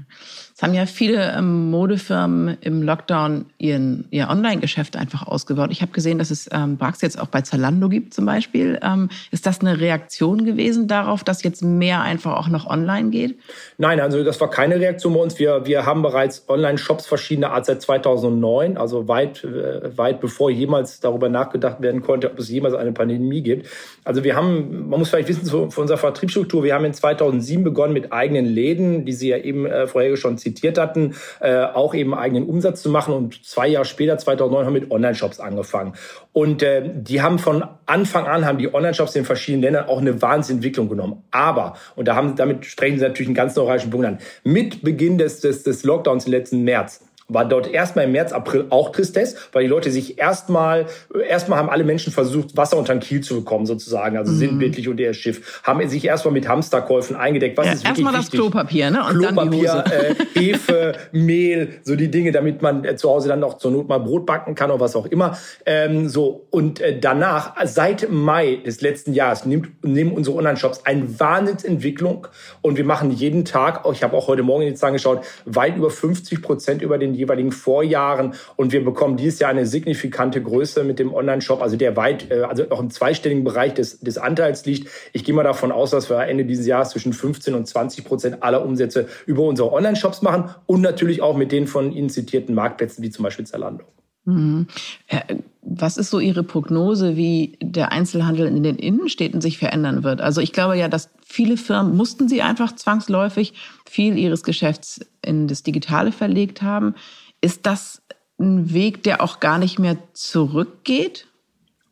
Es 0.61 0.65
haben 0.65 0.75
ja 0.75 0.85
viele 0.85 1.33
ähm, 1.39 1.71
Modefirmen 1.71 2.59
im 2.61 2.83
Lockdown 2.83 3.47
ihren, 3.57 4.05
ihr 4.11 4.29
Online-Geschäft 4.29 4.95
einfach 4.95 5.27
ausgebaut. 5.27 5.71
Ich 5.73 5.81
habe 5.81 5.91
gesehen, 5.93 6.19
dass 6.19 6.31
es 6.31 6.51
ähm, 6.53 6.77
Brax 6.77 7.01
jetzt 7.01 7.19
auch 7.19 7.29
bei 7.29 7.41
Zalando 7.41 7.89
gibt 7.89 8.13
zum 8.13 8.27
Beispiel. 8.27 8.79
Ähm, 8.83 9.09
ist 9.31 9.47
das 9.47 9.61
eine 9.63 9.81
Reaktion 9.81 10.45
gewesen 10.45 10.87
darauf, 10.87 11.25
dass 11.25 11.43
jetzt 11.43 11.63
mehr 11.63 12.03
einfach 12.03 12.37
auch 12.37 12.49
noch 12.49 12.67
online 12.67 13.09
geht? 13.09 13.39
Nein, 13.79 14.01
also 14.01 14.23
das 14.23 14.39
war 14.39 14.51
keine 14.51 14.79
Reaktion 14.79 15.15
bei 15.15 15.21
uns. 15.21 15.39
Wir, 15.39 15.65
wir 15.65 15.87
haben 15.87 16.03
bereits 16.03 16.45
Online-Shops 16.47 17.07
verschiedener 17.07 17.53
Art 17.53 17.65
seit 17.65 17.81
2009, 17.81 18.77
also 18.77 19.09
weit, 19.09 19.43
äh, 19.43 19.97
weit 19.97 20.21
bevor 20.21 20.51
jemals 20.51 21.01
darüber 21.01 21.31
nachgedacht 21.31 21.81
werden 21.81 22.03
konnte, 22.03 22.31
ob 22.31 22.39
es 22.39 22.51
jemals 22.51 22.75
eine 22.75 22.93
Pandemie 22.93 23.41
gibt. 23.41 23.67
Also 24.05 24.25
wir 24.25 24.37
haben, 24.37 24.91
man 24.91 24.99
muss 24.99 25.09
vielleicht 25.09 25.29
wissen, 25.29 25.47
von 25.47 25.71
unserer 25.71 25.97
Vertriebsstruktur, 25.97 26.65
wir 26.65 26.75
haben 26.75 26.85
in 26.85 26.93
2007 26.93 27.65
begonnen 27.65 27.95
mit 27.95 28.13
eigenen 28.13 28.45
Läden, 28.45 29.07
die 29.07 29.15
Sie 29.15 29.31
ja 29.31 29.39
eben 29.39 29.65
äh, 29.65 29.87
vorher 29.87 30.15
schon 30.19 30.37
zitiert 30.37 30.50
hatten, 30.79 31.15
äh, 31.41 31.63
auch 31.63 31.95
eben 31.95 32.15
eigenen 32.15 32.45
Umsatz 32.49 32.83
zu 32.83 32.91
machen. 32.91 33.15
Und 33.15 33.45
zwei 33.45 33.69
Jahre 33.69 33.85
später, 33.85 34.19
2009, 34.19 34.67
haben 34.67 34.75
wir 34.75 34.81
mit 34.81 34.91
Online-Shops 34.91 35.41
angefangen. 35.41 35.95
Und 36.33 36.63
äh, 36.63 36.83
die 36.95 37.23
haben 37.23 37.39
von 37.39 37.65
Anfang 37.87 38.27
an, 38.27 38.45
haben 38.47 38.59
die 38.59 38.73
Online-Shops 38.73 39.17
in 39.17 39.25
verschiedenen 39.25 39.63
Ländern 39.63 39.89
auch 39.89 40.01
eine 40.01 40.23
Wahnsinnsentwicklung 40.23 40.89
genommen. 40.89 41.23
Aber, 41.31 41.75
und 41.97 42.07
da 42.07 42.15
haben, 42.15 42.37
damit 42.37 42.67
sprechen 42.67 42.99
Sie 42.99 43.05
natürlich 43.05 43.29
einen 43.29 43.35
ganz 43.35 43.57
neuralgischen 43.57 43.91
Punkt 43.91 44.07
an, 44.07 44.19
mit 44.45 44.83
Beginn 44.83 45.19
des, 45.19 45.41
des, 45.41 45.63
des 45.63 45.85
Lockdowns 45.85 46.27
im 46.27 46.33
letzten 46.33 46.63
März 46.63 47.05
war 47.33 47.45
dort 47.45 47.73
erstmal 47.73 48.05
im 48.05 48.13
März, 48.13 48.33
April 48.33 48.67
auch 48.71 48.91
Tristesse, 48.93 49.37
weil 49.53 49.63
die 49.63 49.69
Leute 49.69 49.91
sich 49.91 50.19
erstmal, 50.19 50.87
erstmal 51.29 51.59
haben 51.59 51.71
alle 51.71 51.85
Menschen 51.85 52.13
versucht, 52.13 52.57
Wasser 52.57 52.77
unter 52.77 52.95
den 52.95 53.01
Kiel 53.01 53.21
zu 53.21 53.37
bekommen, 53.37 53.67
sozusagen, 53.67 54.17
also 54.17 54.33
mhm. 54.33 54.37
sinnbildlich 54.37 54.89
unter 54.89 55.03
ihr 55.05 55.15
Schiff, 55.15 55.61
haben 55.63 55.89
sich 55.89 56.05
erstmal 56.05 56.35
mit 56.35 56.49
Hamsterkäufen 56.49 57.17
eingedeckt. 57.17 57.57
Was 57.57 57.67
ja, 57.67 57.73
ist 57.73 57.85
erstmal 57.85 58.13
das 58.13 58.31
Klopapier, 58.31 58.91
ne? 58.91 59.05
Und 59.05 59.19
Klopapier, 59.19 59.85
äh, 59.91 60.15
Hefe, 60.39 60.95
Mehl, 61.13 61.81
so 61.85 61.97
die 61.97 62.11
Dinge, 62.11 62.33
damit 62.33 62.63
man 62.63 62.85
äh, 62.85 62.97
zu 62.97 63.09
Hause 63.09 63.29
dann 63.29 63.41
noch 63.41 63.59
zur 63.59 63.71
Not 63.71 63.89
mal 63.89 63.99
Brot 63.99 64.27
backen 64.27 64.55
kann 64.55 64.71
oder 64.71 64.81
was 64.81 64.97
auch 64.97 65.07
immer. 65.07 65.39
Ähm, 65.65 66.09
so 66.09 66.47
und 66.51 66.81
äh, 66.81 66.99
danach, 66.99 67.55
seit 67.65 68.11
Mai 68.11 68.57
des 68.65 68.81
letzten 68.81 69.13
Jahres, 69.13 69.45
nimmt, 69.45 69.85
nehmen 69.85 70.13
unsere 70.13 70.37
Online-Shops 70.37 70.85
eine 70.85 71.21
Wahnsinnsentwicklung 71.21 72.27
und 72.61 72.77
wir 72.77 72.85
machen 72.85 73.11
jeden 73.11 73.45
Tag, 73.45 73.85
ich 73.93 74.03
habe 74.03 74.17
auch 74.17 74.27
heute 74.27 74.43
Morgen 74.43 74.63
in 74.63 74.69
die 74.71 74.75
Zahlen 74.75 74.95
geschaut, 74.95 75.25
weit 75.45 75.77
über 75.77 75.91
50 75.91 76.43
Prozent 76.43 76.83
über 76.83 76.99
den 76.99 77.15
jeweiligen 77.21 77.53
Vorjahren. 77.53 78.35
Und 78.57 78.73
wir 78.73 78.85
bekommen 78.85 79.17
dieses 79.17 79.39
Jahr 79.39 79.51
eine 79.51 79.67
signifikante 79.67 80.43
Größe 80.43 80.83
mit 80.85 80.99
dem 80.99 81.15
Online-Shop, 81.15 81.63
also 81.63 81.77
der 81.77 81.97
weit, 81.97 82.31
äh, 82.31 82.43
also 82.43 82.69
auch 82.71 82.81
im 82.81 82.91
zweistelligen 82.91 83.45
Bereich 83.45 83.75
des, 83.75 84.01
des 84.01 84.19
Anteils 84.19 84.67
liegt. 84.67 84.89
Ich 85.13 85.25
gehe 85.25 85.35
mal 85.35 85.45
davon 85.45 85.73
aus, 85.73 85.91
dass 85.91 86.11
wir 86.11 86.19
Ende 86.27 86.45
dieses 86.45 86.67
Jahres 86.67 86.91
zwischen 86.91 87.13
15 87.13 87.55
und 87.55 87.67
20 87.67 88.05
Prozent 88.05 88.43
aller 88.43 88.65
Umsätze 88.65 89.09
über 89.27 89.43
unsere 89.45 89.73
Online-Shops 89.73 90.23
machen 90.23 90.51
und 90.67 90.81
natürlich 90.81 91.23
auch 91.23 91.37
mit 91.37 91.53
den 91.53 91.67
von 91.67 91.93
Ihnen 91.93 92.11
zitierten 92.11 92.55
Marktplätzen 92.55 93.05
wie 93.05 93.11
zum 93.11 93.23
Beispiel 93.23 93.47
Zalando. 93.47 93.85
Mhm. 94.25 94.67
Äh, 95.07 95.37
was 95.63 95.97
ist 95.97 96.11
so 96.11 96.21
Ihre 96.21 96.43
Prognose, 96.43 97.17
wie 97.17 97.59
der 97.63 97.93
Einzelhandel 97.93 98.47
in 98.47 98.63
den 98.63 98.77
Innenstädten 98.77 99.41
sich 99.41 99.59
verändern 99.59 100.03
wird? 100.03 100.21
Also 100.21 100.41
ich 100.41 100.53
glaube 100.53 100.77
ja, 100.77 100.89
dass 100.89 101.11
viele 101.25 101.57
Firmen 101.57 101.97
mussten 101.97 102.29
sie 102.29 102.43
einfach 102.43 102.75
zwangsläufig 102.75 103.55
viel 103.89 104.19
ihres 104.19 104.43
Geschäfts 104.43 105.01
in 105.23 105.49
das 105.49 105.63
Digitale 105.63 106.13
verlegt 106.13 106.63
haben. 106.63 106.95
Ist 107.41 107.67
das 107.67 108.03
ein 108.39 108.73
Weg, 108.73 109.03
der 109.03 109.23
auch 109.23 109.41
gar 109.41 109.59
nicht 109.59 109.79
mehr 109.79 109.97
zurückgeht? 110.13 111.27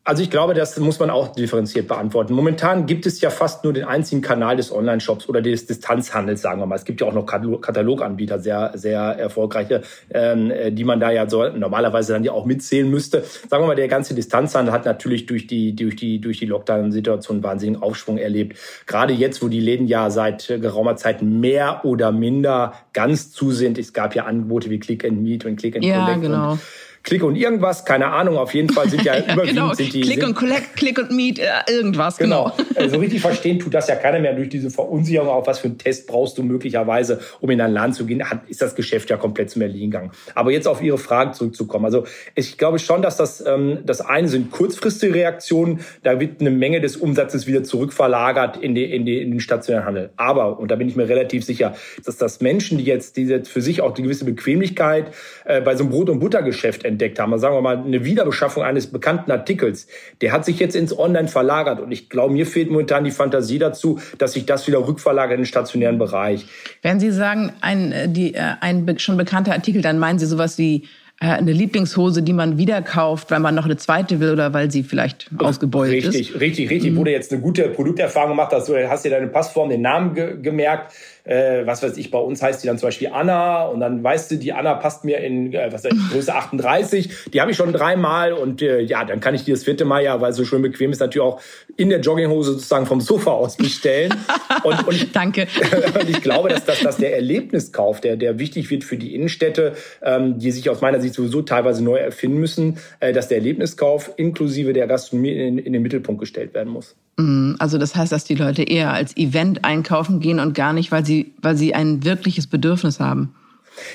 Also 0.09 0.23
ich 0.23 0.31
glaube, 0.31 0.55
das 0.55 0.75
muss 0.79 0.97
man 0.97 1.11
auch 1.11 1.35
differenziert 1.35 1.87
beantworten. 1.87 2.33
Momentan 2.33 2.87
gibt 2.87 3.05
es 3.05 3.21
ja 3.21 3.29
fast 3.29 3.63
nur 3.63 3.73
den 3.73 3.83
einzigen 3.83 4.23
Kanal 4.23 4.57
des 4.57 4.71
Online-Shops 4.71 5.29
oder 5.29 5.39
des 5.39 5.67
Distanzhandels, 5.67 6.41
sagen 6.41 6.59
wir 6.59 6.65
mal. 6.65 6.77
Es 6.77 6.83
gibt 6.83 6.99
ja 6.99 7.05
auch 7.05 7.13
noch 7.13 7.27
Kataloganbieter, 7.27 8.39
sehr, 8.39 8.71
sehr 8.73 9.01
erfolgreiche, 9.01 9.83
ähm, 10.09 10.51
die 10.71 10.83
man 10.83 10.99
da 10.99 11.11
ja 11.11 11.29
so 11.29 11.47
normalerweise 11.49 12.13
dann 12.13 12.23
ja 12.23 12.31
auch 12.31 12.47
mitzählen 12.47 12.89
müsste. 12.89 13.23
Sagen 13.23 13.61
wir 13.61 13.67
mal, 13.67 13.75
der 13.75 13.87
ganze 13.87 14.15
Distanzhandel 14.15 14.73
hat 14.73 14.85
natürlich 14.85 15.27
durch 15.27 15.45
die, 15.45 15.75
durch 15.75 15.95
die, 15.95 16.19
durch 16.19 16.39
die 16.39 16.47
Lockdown-Situation 16.47 17.35
einen 17.37 17.43
wahnsinnigen 17.43 17.83
Aufschwung 17.83 18.17
erlebt. 18.17 18.57
Gerade 18.87 19.13
jetzt, 19.13 19.43
wo 19.43 19.47
die 19.47 19.59
Läden 19.59 19.85
ja 19.85 20.09
seit 20.09 20.47
geraumer 20.47 20.95
Zeit 20.95 21.21
mehr 21.21 21.81
oder 21.85 22.11
minder 22.11 22.73
ganz 22.93 23.31
zu 23.31 23.51
sind. 23.51 23.77
Es 23.77 23.93
gab 23.93 24.15
ja 24.15 24.25
Angebote 24.25 24.71
wie 24.71 24.79
Click 24.79 25.05
and 25.05 25.21
Meet 25.21 25.45
und 25.45 25.57
Click 25.57 25.75
and 25.75 25.85
Collect. 25.85 26.07
Ja, 26.07 26.15
genau. 26.15 26.51
Und 26.53 26.59
Klick 27.03 27.23
und 27.23 27.35
irgendwas, 27.35 27.85
keine 27.85 28.07
Ahnung, 28.07 28.37
auf 28.37 28.53
jeden 28.53 28.69
Fall 28.69 28.89
sind 28.89 29.03
ja, 29.03 29.17
überwiegend 29.17 29.47
genau. 29.47 29.73
sind 29.73 29.93
die. 29.93 30.01
Klick 30.01 30.23
und 30.25 30.35
Collect, 30.35 30.75
Klick 30.75 30.99
und 30.99 31.11
Meet, 31.11 31.39
äh, 31.39 31.45
irgendwas, 31.67 32.17
genau. 32.17 32.51
genau. 32.55 32.69
Also 32.75 32.97
richtig 32.97 33.21
verstehen 33.21 33.59
tut 33.59 33.73
das 33.73 33.87
ja 33.87 33.95
keiner 33.95 34.19
mehr 34.19 34.33
durch 34.33 34.49
diese 34.49 34.69
Verunsicherung, 34.69 35.29
auf 35.29 35.47
was 35.47 35.59
für 35.59 35.67
einen 35.67 35.77
Test 35.77 36.07
brauchst 36.07 36.37
du 36.37 36.43
möglicherweise, 36.43 37.19
um 37.39 37.49
in 37.49 37.61
ein 37.61 37.71
Land 37.71 37.95
zu 37.95 38.05
gehen, 38.05 38.23
ist 38.47 38.61
das 38.61 38.75
Geschäft 38.75 39.09
ja 39.09 39.17
komplett 39.17 39.49
zum 39.49 39.61
Erliegen 39.61 39.91
gegangen. 39.91 40.11
Aber 40.35 40.51
jetzt 40.51 40.67
auf 40.67 40.81
Ihre 40.81 40.97
Frage 40.97 41.31
zurückzukommen. 41.31 41.85
Also 41.85 42.05
ich 42.35 42.57
glaube 42.57 42.79
schon, 42.79 43.01
dass 43.01 43.17
das, 43.17 43.43
ähm, 43.45 43.79
das 43.85 44.01
eine 44.01 44.27
sind 44.27 44.51
kurzfristige 44.51 45.13
Reaktionen, 45.13 45.79
da 46.03 46.19
wird 46.19 46.41
eine 46.41 46.51
Menge 46.51 46.81
des 46.81 46.97
Umsatzes 46.97 47.47
wieder 47.47 47.63
zurückverlagert 47.63 48.57
in, 48.57 48.75
die, 48.75 48.85
in, 48.85 49.05
die, 49.05 49.21
in 49.21 49.31
den 49.31 49.39
stationären 49.39 49.85
Handel. 49.85 50.09
Aber, 50.17 50.59
und 50.59 50.69
da 50.69 50.75
bin 50.75 50.87
ich 50.87 50.95
mir 50.95 51.07
relativ 51.07 51.45
sicher, 51.45 51.75
dass 52.05 52.17
das 52.17 52.41
Menschen, 52.41 52.77
die 52.77 52.83
jetzt 52.83 53.17
diese 53.17 53.43
für 53.45 53.61
sich 53.61 53.81
auch 53.81 53.93
die 53.93 54.03
gewisse 54.03 54.25
Bequemlichkeit 54.25 55.13
äh, 55.45 55.61
bei 55.61 55.75
so 55.75 55.83
einem 55.83 55.91
Brot- 55.91 56.09
und 56.09 56.19
Buttergeschäft 56.19 56.85
entdeckt 56.89 57.19
haben, 57.19 57.31
also 57.31 57.43
sagen 57.43 57.55
wir 57.55 57.61
mal 57.61 57.77
eine 57.77 58.03
Wiederbeschaffung 58.03 58.63
eines 58.63 58.87
bekannten 58.87 59.31
Artikels, 59.31 59.87
der 60.21 60.31
hat 60.31 60.45
sich 60.45 60.59
jetzt 60.59 60.75
ins 60.75 60.97
Online 60.97 61.27
verlagert 61.27 61.79
und 61.79 61.91
ich 61.91 62.09
glaube, 62.09 62.33
mir 62.33 62.45
fehlt 62.45 62.69
momentan 62.69 63.03
die 63.03 63.11
Fantasie 63.11 63.59
dazu, 63.59 63.99
dass 64.17 64.33
sich 64.33 64.45
das 64.45 64.67
wieder 64.67 64.85
rückverlagert 64.85 65.35
in 65.35 65.41
den 65.41 65.45
stationären 65.45 65.97
Bereich. 65.97 66.45
Wenn 66.81 66.99
Sie 66.99 67.11
sagen, 67.11 67.53
ein, 67.61 67.91
äh, 67.91 68.09
die, 68.09 68.33
äh, 68.33 68.41
ein 68.59 68.99
schon 68.99 69.17
bekannter 69.17 69.53
Artikel, 69.53 69.81
dann 69.81 69.99
meinen 69.99 70.19
Sie 70.19 70.25
sowas 70.25 70.57
wie 70.57 70.87
äh, 71.21 71.25
eine 71.25 71.51
Lieblingshose, 71.51 72.23
die 72.23 72.31
man 72.31 72.57
wieder 72.57 72.81
kauft, 72.81 73.29
weil 73.29 73.41
man 73.41 73.53
noch 73.53 73.65
eine 73.65 73.75
zweite 73.75 74.21
will 74.21 74.31
oder 74.31 74.53
weil 74.53 74.71
sie 74.71 74.83
vielleicht 74.83 75.29
ausgebeult 75.37 75.91
richtig, 75.91 76.07
ist. 76.07 76.15
Richtig, 76.15 76.39
richtig, 76.39 76.69
richtig. 76.69 76.91
Mhm. 76.93 77.03
Du 77.03 77.11
jetzt 77.11 77.33
eine 77.33 77.41
gute 77.41 77.63
Produkterfahrung 77.69 78.29
gemacht 78.29 78.53
hast, 78.53 78.69
du 78.69 78.89
hast 78.89 79.03
dir 79.03 79.11
deine 79.11 79.27
Passform, 79.27 79.69
den 79.69 79.81
Namen 79.81 80.13
ge 80.13 80.37
gemerkt, 80.41 80.93
äh, 81.23 81.65
was 81.65 81.83
weiß 81.83 81.97
ich, 81.97 82.11
bei 82.11 82.19
uns 82.19 82.41
heißt 82.41 82.63
die 82.63 82.67
dann 82.67 82.77
zum 82.77 82.87
Beispiel 82.87 83.09
Anna 83.13 83.65
und 83.65 83.79
dann 83.79 84.03
weißt 84.03 84.31
du, 84.31 84.37
die 84.37 84.53
Anna 84.53 84.75
passt 84.75 85.03
mir 85.05 85.19
in 85.19 85.53
äh, 85.53 85.71
was 85.71 85.83
weiß 85.83 85.93
ich, 85.93 86.11
Größe 86.11 86.33
38, 86.33 87.31
die 87.33 87.41
habe 87.41 87.51
ich 87.51 87.57
schon 87.57 87.73
dreimal 87.73 88.33
und 88.33 88.61
äh, 88.61 88.79
ja, 88.81 89.03
dann 89.05 89.19
kann 89.19 89.35
ich 89.35 89.43
die 89.43 89.51
das 89.51 89.63
vierte 89.63 89.85
Mal 89.85 90.03
ja, 90.03 90.21
weil 90.21 90.31
es 90.31 90.37
so 90.37 90.45
schön 90.45 90.61
bequem 90.61 90.91
ist, 90.91 90.99
natürlich 90.99 91.25
auch 91.25 91.41
in 91.77 91.89
der 91.89 91.99
Jogginghose 91.99 92.53
sozusagen 92.53 92.85
vom 92.85 93.01
Sofa 93.01 93.31
aus 93.31 93.57
bestellen. 93.57 94.13
und, 94.63 94.87
und, 94.87 95.15
Danke. 95.15 95.47
und 95.99 96.09
ich 96.09 96.21
glaube, 96.21 96.49
dass, 96.49 96.65
dass, 96.65 96.81
dass 96.81 96.97
der 96.97 97.15
Erlebniskauf, 97.15 98.01
der, 98.01 98.17
der 98.17 98.39
wichtig 98.39 98.69
wird 98.69 98.83
für 98.83 98.97
die 98.97 99.15
Innenstädte, 99.15 99.73
ähm, 100.01 100.39
die 100.39 100.51
sich 100.51 100.69
aus 100.69 100.81
meiner 100.81 100.99
Sicht 100.99 101.13
sowieso 101.13 101.41
teilweise 101.41 101.83
neu 101.83 101.97
erfinden 101.97 102.39
müssen, 102.39 102.77
äh, 102.99 103.13
dass 103.13 103.27
der 103.27 103.37
Erlebniskauf 103.37 104.11
inklusive 104.17 104.73
der 104.73 104.87
Gastronomie 104.87 105.31
in, 105.31 105.57
in 105.57 105.73
den 105.73 105.81
Mittelpunkt 105.81 106.19
gestellt 106.19 106.53
werden 106.53 106.71
muss. 106.71 106.95
Mhm. 107.19 107.57
Also 107.59 107.77
das 107.77 107.95
heißt, 107.95 108.11
dass 108.11 108.23
die 108.23 108.35
Leute 108.35 108.63
eher 108.63 108.93
als 108.93 109.15
Event 109.17 109.65
einkaufen 109.65 110.21
gehen 110.21 110.39
und 110.39 110.53
gar 110.53 110.73
nicht, 110.73 110.91
weil 110.91 111.05
sie, 111.05 111.33
weil 111.41 111.57
sie 111.57 111.75
ein 111.75 112.05
wirkliches 112.05 112.47
Bedürfnis 112.47 112.99
haben. 112.99 113.35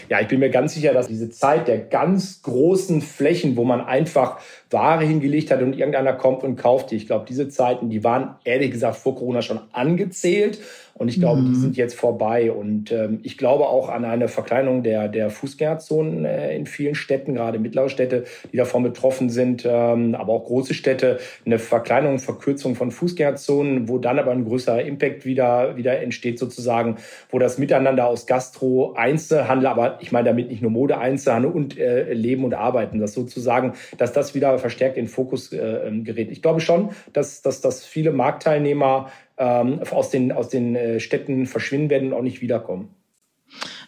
Ja, 0.08 0.20
ich 0.20 0.28
bin 0.28 0.40
mir 0.40 0.50
ganz 0.50 0.74
sicher, 0.74 0.92
dass 0.94 1.08
diese 1.08 1.30
Zeit 1.30 1.68
der 1.68 1.78
ganz 1.78 2.42
großen 2.42 3.02
Flächen, 3.02 3.56
wo 3.56 3.64
man 3.64 3.80
einfach 3.82 4.38
Ware 4.70 5.04
hingelegt 5.04 5.50
hat 5.50 5.62
und 5.62 5.76
irgendeiner 5.76 6.12
kommt 6.12 6.42
und 6.42 6.56
kauft 6.56 6.90
die, 6.90 6.96
ich 6.96 7.06
glaube, 7.06 7.26
diese 7.28 7.48
Zeiten, 7.48 7.90
die 7.90 8.04
waren 8.04 8.36
ehrlich 8.44 8.70
gesagt 8.70 8.96
vor 8.96 9.14
Corona 9.14 9.42
schon 9.42 9.60
angezählt. 9.72 10.58
Und 10.96 11.08
ich 11.08 11.18
glaube, 11.18 11.40
mhm. 11.40 11.48
die 11.48 11.54
sind 11.56 11.76
jetzt 11.76 11.96
vorbei. 11.96 12.52
Und 12.52 12.92
ähm, 12.92 13.18
ich 13.24 13.36
glaube 13.36 13.66
auch 13.66 13.88
an 13.88 14.04
eine 14.04 14.28
Verkleinerung 14.28 14.84
der, 14.84 15.08
der 15.08 15.28
Fußgängerzonen 15.28 16.24
äh, 16.24 16.56
in 16.56 16.66
vielen 16.66 16.94
Städten, 16.94 17.34
gerade 17.34 17.58
mittlere 17.58 17.88
Städte, 17.88 18.24
die 18.52 18.56
davon 18.56 18.84
betroffen 18.84 19.28
sind, 19.28 19.64
ähm, 19.66 20.14
aber 20.14 20.32
auch 20.32 20.44
große 20.44 20.72
Städte, 20.72 21.18
eine 21.44 21.58
Verkleinerung, 21.58 22.20
Verkürzung 22.20 22.76
von 22.76 22.92
Fußgängerzonen, 22.92 23.88
wo 23.88 23.98
dann 23.98 24.20
aber 24.20 24.30
ein 24.30 24.44
größerer 24.44 24.82
Impact 24.82 25.24
wieder, 25.24 25.76
wieder 25.76 26.00
entsteht 26.00 26.38
sozusagen, 26.38 26.96
wo 27.28 27.40
das 27.40 27.58
Miteinander 27.58 28.06
aus 28.06 28.26
Gastro, 28.26 28.94
Einzelhandel, 28.94 29.66
aber 29.66 29.98
ich 30.00 30.12
meine 30.12 30.28
damit 30.28 30.48
nicht 30.48 30.62
nur 30.62 30.70
Mode, 30.70 30.98
Einzelhandel 30.98 31.50
und 31.50 31.76
äh, 31.76 32.12
Leben 32.12 32.44
und 32.44 32.54
Arbeiten, 32.54 33.00
das 33.00 33.14
sozusagen, 33.14 33.72
dass 33.98 34.12
das 34.12 34.36
wieder 34.36 34.60
verstärkt 34.64 34.96
in 34.96 35.04
den 35.04 35.10
Fokus 35.10 35.52
äh, 35.52 35.58
ähm, 35.58 36.04
gerät. 36.04 36.30
Ich 36.30 36.40
glaube 36.40 36.58
schon, 36.58 36.88
dass, 37.12 37.42
dass, 37.42 37.60
dass 37.60 37.84
viele 37.84 38.12
Marktteilnehmer 38.12 39.10
ähm, 39.36 39.80
aus 39.90 40.08
den, 40.08 40.32
aus 40.32 40.48
den 40.48 40.74
äh, 40.74 41.00
Städten 41.00 41.44
verschwinden 41.44 41.90
werden 41.90 42.12
und 42.12 42.18
auch 42.18 42.22
nicht 42.22 42.40
wiederkommen. 42.40 42.88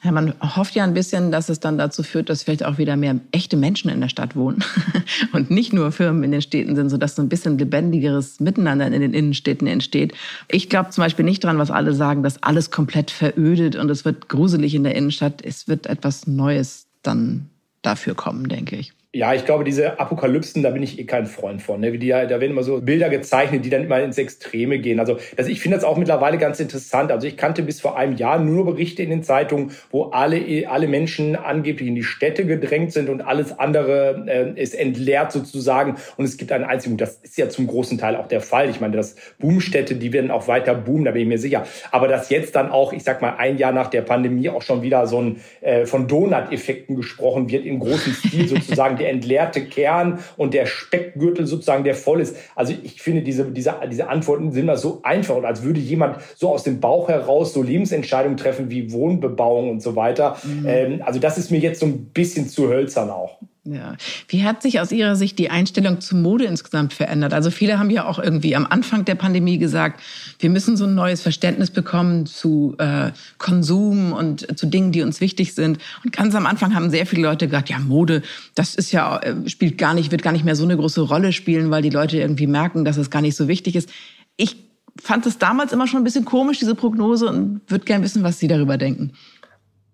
Ja, 0.04 0.12
man 0.12 0.34
hofft 0.38 0.74
ja 0.74 0.84
ein 0.84 0.92
bisschen, 0.92 1.32
dass 1.32 1.48
es 1.48 1.60
dann 1.60 1.78
dazu 1.78 2.02
führt, 2.02 2.28
dass 2.28 2.42
vielleicht 2.42 2.62
auch 2.62 2.76
wieder 2.76 2.94
mehr 2.94 3.18
echte 3.32 3.56
Menschen 3.56 3.90
in 3.90 4.02
der 4.02 4.10
Stadt 4.10 4.36
wohnen 4.36 4.62
und 5.32 5.50
nicht 5.50 5.72
nur 5.72 5.92
Firmen 5.92 6.22
in 6.24 6.32
den 6.32 6.42
Städten 6.42 6.76
sind, 6.76 6.90
sodass 6.90 7.16
so 7.16 7.22
ein 7.22 7.30
bisschen 7.30 7.56
lebendigeres 7.56 8.38
Miteinander 8.38 8.86
in 8.88 9.00
den 9.00 9.14
Innenstädten 9.14 9.66
entsteht. 9.66 10.12
Ich 10.48 10.68
glaube 10.68 10.90
zum 10.90 11.04
Beispiel 11.04 11.24
nicht 11.24 11.42
dran, 11.42 11.56
was 11.56 11.70
alle 11.70 11.94
sagen, 11.94 12.22
dass 12.22 12.42
alles 12.42 12.70
komplett 12.70 13.10
verödet 13.10 13.76
und 13.76 13.90
es 13.90 14.04
wird 14.04 14.28
gruselig 14.28 14.74
in 14.74 14.84
der 14.84 14.94
Innenstadt. 14.94 15.42
Es 15.42 15.68
wird 15.68 15.86
etwas 15.86 16.26
Neues 16.26 16.86
dann 17.02 17.48
dafür 17.80 18.14
kommen, 18.14 18.50
denke 18.50 18.76
ich. 18.76 18.92
Ja, 19.16 19.32
ich 19.32 19.46
glaube, 19.46 19.64
diese 19.64 19.98
Apokalypsen, 19.98 20.62
da 20.62 20.68
bin 20.68 20.82
ich 20.82 20.98
eh 20.98 21.04
kein 21.04 21.24
Freund 21.24 21.62
von. 21.62 21.80
Ne? 21.80 21.90
Wie 21.94 21.98
die, 21.98 22.10
da 22.10 22.28
werden 22.28 22.50
immer 22.50 22.62
so 22.62 22.82
Bilder 22.82 23.08
gezeichnet, 23.08 23.64
die 23.64 23.70
dann 23.70 23.84
immer 23.84 23.98
ins 24.02 24.18
Extreme 24.18 24.78
gehen. 24.78 25.00
Also, 25.00 25.16
also 25.38 25.50
ich 25.50 25.58
finde 25.60 25.78
das 25.78 25.84
auch 25.84 25.96
mittlerweile 25.96 26.36
ganz 26.36 26.60
interessant. 26.60 27.10
Also 27.10 27.26
ich 27.26 27.38
kannte 27.38 27.62
bis 27.62 27.80
vor 27.80 27.96
einem 27.96 28.16
Jahr 28.16 28.38
nur 28.38 28.66
Berichte 28.66 29.02
in 29.02 29.08
den 29.08 29.22
Zeitungen, 29.22 29.70
wo 29.90 30.10
alle, 30.10 30.68
alle 30.68 30.86
Menschen 30.86 31.34
angeblich 31.34 31.88
in 31.88 31.94
die 31.94 32.02
Städte 32.02 32.44
gedrängt 32.44 32.92
sind 32.92 33.08
und 33.08 33.22
alles 33.22 33.58
andere 33.58 34.26
äh, 34.28 34.60
ist 34.60 34.74
entleert 34.74 35.32
sozusagen. 35.32 35.96
Und 36.18 36.26
es 36.26 36.36
gibt 36.36 36.52
einen 36.52 36.64
einzigen, 36.64 36.98
das 36.98 37.14
ist 37.22 37.38
ja 37.38 37.48
zum 37.48 37.68
großen 37.68 37.96
Teil 37.96 38.16
auch 38.16 38.28
der 38.28 38.42
Fall. 38.42 38.68
Ich 38.68 38.82
meine, 38.82 38.98
das 38.98 39.16
Boomstädte, 39.38 39.94
die 39.94 40.12
werden 40.12 40.30
auch 40.30 40.46
weiter 40.46 40.74
boomen, 40.74 41.06
da 41.06 41.12
bin 41.12 41.22
ich 41.22 41.28
mir 41.28 41.38
sicher. 41.38 41.66
Aber 41.90 42.06
dass 42.06 42.28
jetzt 42.28 42.54
dann 42.54 42.70
auch, 42.70 42.92
ich 42.92 43.02
sag 43.02 43.22
mal, 43.22 43.36
ein 43.38 43.56
Jahr 43.56 43.72
nach 43.72 43.88
der 43.88 44.02
Pandemie 44.02 44.50
auch 44.50 44.60
schon 44.60 44.82
wieder 44.82 45.06
so 45.06 45.22
ein 45.22 45.40
äh, 45.62 45.86
von 45.86 46.06
Donut-Effekten 46.06 46.96
gesprochen 46.96 47.48
wird, 47.48 47.64
in 47.64 47.78
großem 47.78 48.12
Stil 48.12 48.48
sozusagen 48.48 49.05
der 49.06 49.12
entleerte 49.12 49.64
Kern 49.64 50.18
und 50.36 50.52
der 50.52 50.66
Speckgürtel 50.66 51.46
sozusagen, 51.46 51.84
der 51.84 51.94
voll 51.94 52.20
ist. 52.20 52.36
Also 52.54 52.74
ich 52.82 53.00
finde, 53.00 53.22
diese, 53.22 53.44
diese, 53.50 53.74
diese 53.90 54.08
Antworten 54.08 54.52
sind 54.52 54.64
immer 54.64 54.76
so 54.76 55.00
einfach 55.02 55.36
und 55.36 55.44
als 55.44 55.62
würde 55.62 55.80
jemand 55.80 56.18
so 56.34 56.50
aus 56.50 56.64
dem 56.64 56.80
Bauch 56.80 57.08
heraus 57.08 57.52
so 57.52 57.62
Lebensentscheidungen 57.62 58.36
treffen 58.36 58.70
wie 58.70 58.92
Wohnbebauung 58.92 59.70
und 59.70 59.80
so 59.80 59.96
weiter. 59.96 60.36
Mhm. 60.42 60.66
Ähm, 60.66 61.02
also 61.04 61.20
das 61.20 61.38
ist 61.38 61.50
mir 61.50 61.60
jetzt 61.60 61.80
so 61.80 61.86
ein 61.86 62.06
bisschen 62.06 62.48
zu 62.48 62.68
hölzern 62.68 63.10
auch. 63.10 63.38
Ja. 63.66 63.96
Wie 64.28 64.44
hat 64.44 64.62
sich 64.62 64.80
aus 64.80 64.92
Ihrer 64.92 65.16
Sicht 65.16 65.38
die 65.38 65.50
Einstellung 65.50 66.00
zur 66.00 66.18
Mode 66.18 66.44
insgesamt 66.44 66.92
verändert? 66.92 67.34
Also 67.34 67.50
viele 67.50 67.78
haben 67.78 67.90
ja 67.90 68.06
auch 68.06 68.18
irgendwie 68.18 68.54
am 68.54 68.64
Anfang 68.64 69.04
der 69.04 69.16
Pandemie 69.16 69.58
gesagt, 69.58 70.00
wir 70.38 70.50
müssen 70.50 70.76
so 70.76 70.84
ein 70.84 70.94
neues 70.94 71.20
Verständnis 71.20 71.70
bekommen 71.70 72.26
zu 72.26 72.76
äh, 72.78 73.10
Konsum 73.38 74.12
und 74.12 74.58
zu 74.58 74.66
Dingen, 74.66 74.92
die 74.92 75.02
uns 75.02 75.20
wichtig 75.20 75.54
sind. 75.54 75.78
Und 76.04 76.12
ganz 76.12 76.34
am 76.34 76.46
Anfang 76.46 76.74
haben 76.74 76.90
sehr 76.90 77.06
viele 77.06 77.22
Leute 77.22 77.46
gesagt, 77.46 77.68
ja, 77.68 77.78
Mode, 77.78 78.22
das 78.54 78.76
ist 78.76 78.92
ja, 78.92 79.18
äh, 79.18 79.48
spielt 79.48 79.78
gar 79.78 79.94
nicht, 79.94 80.12
wird 80.12 80.22
gar 80.22 80.32
nicht 80.32 80.44
mehr 80.44 80.56
so 80.56 80.64
eine 80.64 80.76
große 80.76 81.00
Rolle 81.00 81.32
spielen, 81.32 81.70
weil 81.70 81.82
die 81.82 81.90
Leute 81.90 82.18
irgendwie 82.18 82.46
merken, 82.46 82.84
dass 82.84 82.96
es 82.96 83.10
gar 83.10 83.22
nicht 83.22 83.36
so 83.36 83.48
wichtig 83.48 83.74
ist. 83.74 83.90
Ich 84.36 84.56
fand 85.02 85.26
es 85.26 85.38
damals 85.38 85.72
immer 85.72 85.86
schon 85.86 86.00
ein 86.00 86.04
bisschen 86.04 86.24
komisch, 86.24 86.58
diese 86.58 86.74
Prognose, 86.74 87.26
und 87.26 87.60
würde 87.68 87.84
gerne 87.84 88.04
wissen, 88.04 88.22
was 88.22 88.38
Sie 88.38 88.48
darüber 88.48 88.78
denken. 88.78 89.12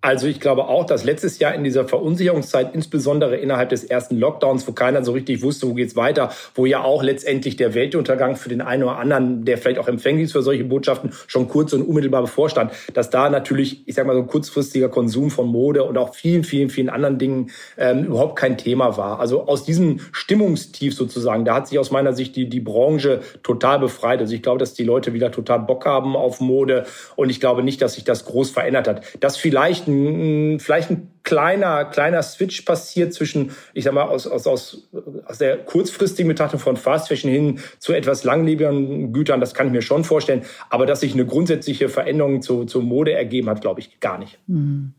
Also 0.05 0.27
ich 0.27 0.41
glaube 0.41 0.67
auch, 0.67 0.85
dass 0.85 1.05
letztes 1.05 1.39
Jahr 1.39 1.55
in 1.55 1.63
dieser 1.63 1.87
Verunsicherungszeit, 1.87 2.75
insbesondere 2.75 3.37
innerhalb 3.37 3.69
des 3.69 3.85
ersten 3.85 4.19
Lockdowns, 4.19 4.67
wo 4.67 4.73
keiner 4.73 5.05
so 5.05 5.13
richtig 5.13 5.43
wusste, 5.43 5.69
wo 5.69 5.75
geht's 5.75 5.95
weiter, 5.95 6.33
wo 6.57 6.67
ja 6.67 6.83
auch 6.83 7.05
letztendlich 7.05 7.55
der 7.55 7.75
Weltuntergang 7.75 8.35
für 8.35 8.49
den 8.49 8.63
einen 8.63 8.83
oder 8.83 8.99
anderen, 8.99 9.45
der 9.45 9.59
vielleicht 9.59 9.79
auch 9.79 9.87
empfänglich 9.87 10.25
ist 10.25 10.33
für 10.33 10.43
solche 10.43 10.65
Botschaften, 10.65 11.13
schon 11.29 11.47
kurz 11.47 11.73
und 11.73 11.83
unmittelbar 11.83 12.23
bevorstand, 12.23 12.73
dass 12.95 13.11
da 13.11 13.31
natürlich, 13.31 13.87
ich 13.87 13.95
sag 13.95 14.05
mal 14.09 14.17
so 14.17 14.25
kurzfristiger 14.25 14.89
Konsum 14.89 15.31
von 15.31 15.47
Mode 15.47 15.85
und 15.85 15.97
auch 15.97 16.17
vielen, 16.17 16.43
vielen, 16.43 16.69
vielen 16.69 16.89
anderen 16.89 17.19
Dingen 17.19 17.53
ähm, 17.79 18.07
überhaupt 18.07 18.35
kein 18.35 18.59
Thema 18.59 18.97
war. 18.97 19.21
Also 19.21 19.47
aus 19.47 19.65
diesem 19.65 20.01
Stimmungstief 20.11 20.97
sozusagen, 20.97 21.45
da 21.45 21.55
hat 21.55 21.69
sich 21.69 21.79
aus 21.79 21.93
meiner 21.93 22.13
Sicht 22.13 22.35
die, 22.35 22.49
die 22.49 22.59
Branche 22.59 23.21
total 23.45 23.79
befreit. 23.79 24.19
Also 24.19 24.35
ich 24.35 24.43
glaube, 24.43 24.59
dass 24.59 24.75
die 24.75 24.83
Leute 24.83 25.15
wieder 25.15 25.31
total 25.31 25.61
Bock 25.61 25.87
haben 25.87 26.17
auf 26.17 26.41
Mode 26.41 26.87
und 27.15 27.31
ich 27.31 27.39
glaube 27.39 27.63
nicht, 27.63 27.81
dass 27.81 27.95
sich 27.95 28.03
das 28.03 28.25
groß 28.25 28.51
verändert 28.51 28.89
hat. 28.89 29.03
Dass 29.21 29.37
vielleicht 29.37 29.92
ein, 29.93 30.61
vielleicht 30.61 30.91
ein 30.91 31.09
kleiner, 31.23 31.85
kleiner 31.85 32.23
Switch 32.23 32.63
passiert 32.63 33.15
zwischen, 33.15 33.53
ich 33.75 33.85
sag 33.85 33.95
mal, 33.95 34.03
aus, 34.03 34.27
aus, 34.27 34.47
aus, 34.47 34.89
aus 35.25 35.39
der 35.39 35.59
kurzfristigen 35.59 36.29
Betrachtung 36.29 36.59
von 36.59 36.77
Fast 36.77 37.09
Fashion 37.09 37.31
hin 37.31 37.61
zu 37.79 37.93
etwas 37.93 38.25
langlebigeren 38.25 39.13
Gütern, 39.13 39.41
das 39.41 39.55
kann 39.55 39.67
ich 39.67 39.73
mir 39.73 39.83
schon 39.83 40.05
vorstellen. 40.05 40.43
Aber 40.71 40.87
dass 40.87 41.01
sich 41.01 41.15
eine 41.15 41.27
grundsätzliche 41.27 41.89
Veränderung 41.89 42.43
zu, 42.43 42.65
zur 42.65 42.83
Mode 42.83 43.13
ergeben 43.13 43.49
hat, 43.49 43.61
glaube 43.61 43.81
ich 43.81 44.01
gar 44.01 44.19
nicht. 44.19 44.39
Mhm. 44.47 44.95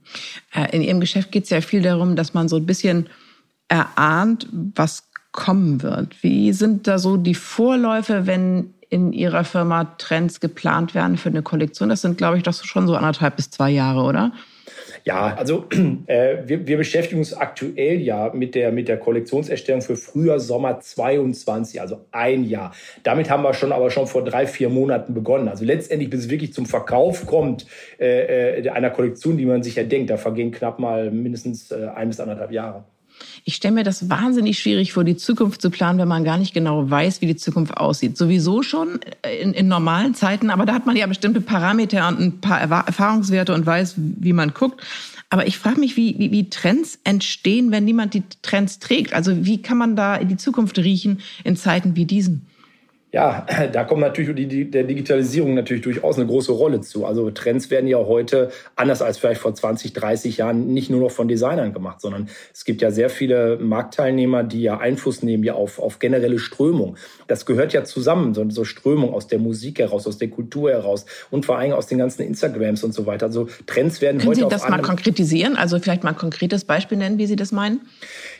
In 0.71 0.81
Ihrem 0.81 0.99
Geschäft 0.99 1.31
geht 1.31 1.45
es 1.45 1.49
ja 1.49 1.61
viel 1.61 1.81
darum, 1.81 2.15
dass 2.15 2.33
man 2.33 2.47
so 2.47 2.55
ein 2.55 2.65
bisschen 2.65 3.09
erahnt, 3.67 4.47
was 4.51 5.09
kommen 5.31 5.81
wird. 5.81 6.23
Wie 6.23 6.53
sind 6.53 6.87
da 6.87 6.99
so 6.99 7.17
die 7.17 7.35
Vorläufe, 7.35 8.27
wenn 8.27 8.73
in 8.89 9.11
Ihrer 9.11 9.43
Firma 9.43 9.85
Trends 9.97 10.39
geplant 10.39 10.93
werden 10.93 11.17
für 11.17 11.29
eine 11.29 11.41
Kollektion? 11.41 11.89
Das 11.89 12.01
sind, 12.01 12.17
glaube 12.17 12.37
ich, 12.37 12.43
doch 12.43 12.53
schon 12.53 12.87
so 12.87 12.95
anderthalb 12.95 13.35
bis 13.35 13.49
zwei 13.49 13.71
Jahre, 13.71 14.03
oder? 14.03 14.31
Ja, 15.03 15.35
also 15.35 15.65
äh, 16.07 16.37
wir, 16.45 16.65
wir 16.65 16.77
beschäftigen 16.77 17.19
uns 17.19 17.33
aktuell 17.33 17.99
ja 17.99 18.31
mit 18.33 18.55
der, 18.55 18.71
mit 18.71 18.87
der 18.87 18.97
Kollektionserstellung 18.97 19.81
für 19.81 19.97
Frühjahr, 19.97 20.39
Sommer 20.39 20.79
22, 20.79 21.81
also 21.81 22.05
ein 22.11 22.45
Jahr. 22.45 22.73
Damit 23.03 23.29
haben 23.29 23.43
wir 23.43 23.53
schon 23.53 23.73
aber 23.73 23.91
schon 23.91 24.07
vor 24.07 24.23
drei, 24.23 24.47
vier 24.47 24.69
Monaten 24.69 25.13
begonnen. 25.13 25.49
Also 25.49 25.65
letztendlich, 25.65 26.09
bis 26.09 26.21
es 26.21 26.29
wirklich 26.29 26.53
zum 26.53 26.65
Verkauf 26.65 27.25
kommt, 27.25 27.65
äh, 27.99 28.59
äh 28.59 28.69
einer 28.69 28.91
Kollektion, 28.91 29.37
die 29.37 29.45
man 29.45 29.61
sich 29.61 29.75
ja 29.75 29.83
denkt, 29.83 30.09
da 30.09 30.17
vergehen 30.17 30.51
knapp 30.51 30.79
mal 30.79 31.11
mindestens 31.11 31.71
äh, 31.71 31.87
ein 31.93 32.07
bis 32.07 32.19
anderthalb 32.19 32.51
Jahre. 32.51 32.85
Ich 33.45 33.55
stelle 33.55 33.73
mir 33.73 33.83
das 33.83 34.09
wahnsinnig 34.09 34.59
schwierig 34.59 34.93
vor, 34.93 35.03
die 35.03 35.17
Zukunft 35.17 35.61
zu 35.61 35.69
planen, 35.69 35.99
wenn 35.99 36.07
man 36.07 36.23
gar 36.23 36.37
nicht 36.37 36.53
genau 36.53 36.89
weiß, 36.89 37.21
wie 37.21 37.27
die 37.27 37.35
Zukunft 37.35 37.75
aussieht. 37.77 38.17
Sowieso 38.17 38.63
schon 38.63 38.99
in, 39.41 39.53
in 39.53 39.67
normalen 39.67 40.15
Zeiten, 40.15 40.49
aber 40.49 40.65
da 40.65 40.73
hat 40.73 40.85
man 40.85 40.95
ja 40.95 41.05
bestimmte 41.07 41.41
Parameter 41.41 42.07
und 42.07 42.19
ein 42.19 42.41
paar 42.41 42.61
Erfahrungswerte 42.61 43.53
und 43.53 43.65
weiß, 43.65 43.95
wie 43.97 44.33
man 44.33 44.53
guckt. 44.53 44.81
Aber 45.29 45.47
ich 45.47 45.57
frage 45.57 45.79
mich, 45.79 45.97
wie, 45.97 46.15
wie, 46.19 46.31
wie 46.31 46.49
Trends 46.49 46.99
entstehen, 47.03 47.71
wenn 47.71 47.85
niemand 47.85 48.13
die 48.13 48.23
Trends 48.43 48.79
trägt. 48.79 49.13
Also 49.13 49.45
wie 49.45 49.61
kann 49.61 49.77
man 49.77 49.95
da 49.95 50.15
in 50.15 50.27
die 50.27 50.37
Zukunft 50.37 50.77
riechen 50.77 51.21
in 51.43 51.55
Zeiten 51.55 51.95
wie 51.95 52.05
diesen? 52.05 52.45
Ja, 53.13 53.45
da 53.71 53.83
kommt 53.83 54.01
natürlich 54.01 54.47
die, 54.47 54.69
der 54.69 54.83
Digitalisierung 54.83 55.53
natürlich 55.53 55.83
durchaus 55.83 56.17
eine 56.17 56.25
große 56.25 56.51
Rolle 56.51 56.81
zu. 56.81 57.05
Also 57.05 57.29
Trends 57.29 57.69
werden 57.69 57.87
ja 57.87 57.99
heute 57.99 58.51
anders 58.75 59.03
als 59.03 59.19
vielleicht 59.19 59.39
vor 59.39 59.53
20, 59.53 59.93
30 59.93 60.37
Jahren 60.37 60.73
nicht 60.73 60.89
nur 60.89 60.99
noch 60.99 61.11
von 61.11 61.27
Designern 61.27 61.73
gemacht, 61.73 62.01
sondern 62.01 62.27
es 62.51 62.65
gibt 62.65 62.81
ja 62.81 62.89
sehr 62.89 63.11
viele 63.11 63.57
Marktteilnehmer, 63.57 64.43
die 64.43 64.63
ja 64.63 64.79
Einfluss 64.79 65.21
nehmen 65.21 65.43
ja 65.43 65.53
auf, 65.53 65.77
auf 65.77 65.99
generelle 65.99 66.39
Strömung. 66.39 66.97
Das 67.27 67.45
gehört 67.45 67.71
ja 67.71 67.83
zusammen, 67.83 68.33
so, 68.33 68.49
so 68.49 68.65
Strömung 68.65 69.13
aus 69.13 69.27
der 69.27 69.37
Musik 69.37 69.77
heraus, 69.77 70.07
aus 70.07 70.17
der 70.17 70.29
Kultur 70.29 70.71
heraus 70.71 71.05
und 71.29 71.45
vor 71.45 71.59
allem 71.59 71.73
aus 71.73 71.85
den 71.85 71.99
ganzen 71.99 72.23
Instagrams 72.23 72.83
und 72.83 72.95
so 72.95 73.05
weiter. 73.05 73.27
Also 73.27 73.47
Trends 73.67 74.01
werden 74.01 74.17
Können 74.17 74.31
heute 74.31 74.39
Sie 74.41 74.49
das 74.49 74.67
mal 74.67 74.81
konkretisieren? 74.81 75.55
Also 75.55 75.77
vielleicht 75.77 76.03
mal 76.03 76.11
ein 76.11 76.17
konkretes 76.17 76.65
Beispiel 76.65 76.97
nennen, 76.97 77.19
wie 77.19 77.27
Sie 77.27 77.35
das 77.35 77.51
meinen? 77.51 77.81